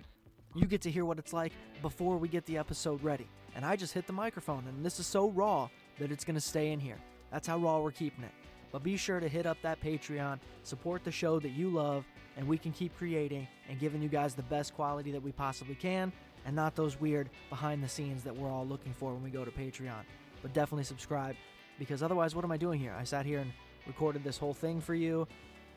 You 0.55 0.67
get 0.67 0.81
to 0.83 0.91
hear 0.91 1.03
what 1.03 1.19
it's 1.19 1.33
like 1.33 1.51
before 1.81 2.17
we 2.17 2.29
get 2.29 2.45
the 2.45 2.57
episode 2.57 3.03
ready. 3.03 3.27
And 3.55 3.65
I 3.65 3.75
just 3.75 3.93
hit 3.93 4.07
the 4.07 4.13
microphone, 4.13 4.65
and 4.67 4.85
this 4.85 4.99
is 4.99 5.07
so 5.07 5.29
raw 5.31 5.67
that 5.97 6.11
it's 6.11 6.23
going 6.23 6.35
to 6.35 6.41
stay 6.41 6.71
in 6.71 6.79
here. 6.79 6.97
That's 7.31 7.47
how 7.47 7.57
raw 7.57 7.79
we're 7.79 7.91
keeping 7.91 8.23
it. 8.23 8.31
But 8.71 8.83
be 8.83 8.97
sure 8.97 9.19
to 9.19 9.27
hit 9.27 9.45
up 9.45 9.57
that 9.61 9.81
Patreon, 9.81 10.39
support 10.63 11.03
the 11.03 11.11
show 11.11 11.39
that 11.39 11.51
you 11.51 11.69
love, 11.69 12.05
and 12.35 12.47
we 12.47 12.57
can 12.57 12.71
keep 12.71 12.95
creating 12.97 13.47
and 13.69 13.79
giving 13.79 14.01
you 14.01 14.09
guys 14.09 14.35
the 14.35 14.43
best 14.43 14.75
quality 14.75 15.11
that 15.11 15.23
we 15.23 15.31
possibly 15.31 15.75
can, 15.75 16.11
and 16.45 16.55
not 16.55 16.75
those 16.75 16.99
weird 16.99 17.29
behind 17.49 17.83
the 17.83 17.89
scenes 17.89 18.23
that 18.23 18.35
we're 18.35 18.49
all 18.49 18.65
looking 18.65 18.93
for 18.93 19.13
when 19.13 19.23
we 19.23 19.29
go 19.29 19.45
to 19.45 19.51
Patreon. 19.51 20.03
But 20.41 20.53
definitely 20.53 20.83
subscribe, 20.83 21.35
because 21.79 22.03
otherwise, 22.03 22.35
what 22.35 22.43
am 22.43 22.51
I 22.51 22.57
doing 22.57 22.79
here? 22.79 22.95
I 22.97 23.03
sat 23.03 23.25
here 23.25 23.39
and 23.39 23.51
recorded 23.87 24.23
this 24.23 24.37
whole 24.37 24.53
thing 24.53 24.81
for 24.81 24.93
you 24.93 25.27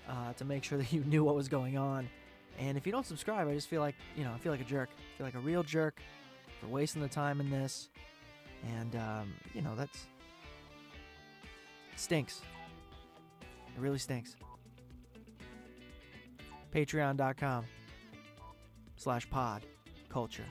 uh, 0.08 0.32
to 0.34 0.44
make 0.44 0.64
sure 0.64 0.78
that 0.78 0.92
you 0.92 1.04
knew 1.04 1.24
what 1.24 1.34
was 1.34 1.48
going 1.48 1.78
on. 1.78 2.08
And 2.58 2.76
if 2.76 2.84
you 2.84 2.92
don't 2.92 3.06
subscribe, 3.06 3.48
I 3.48 3.54
just 3.54 3.68
feel 3.68 3.80
like, 3.80 3.94
you 4.16 4.24
know, 4.24 4.32
I 4.34 4.38
feel 4.38 4.52
like 4.52 4.60
a 4.60 4.64
jerk. 4.64 4.90
I 4.92 5.16
feel 5.16 5.26
like 5.26 5.34
a 5.34 5.40
real 5.40 5.62
jerk 5.62 6.00
for 6.60 6.66
wasting 6.66 7.00
the 7.00 7.08
time 7.08 7.40
in 7.40 7.48
this. 7.48 7.88
And, 8.76 8.96
um, 8.96 9.32
you 9.54 9.62
know, 9.62 9.74
that's. 9.74 10.06
stinks. 11.96 12.42
It 13.76 13.80
really 13.80 13.98
stinks. 13.98 14.36
Patreon.com 16.72 17.64
slash 18.96 19.28
pod 19.30 19.62
culture. 20.08 20.44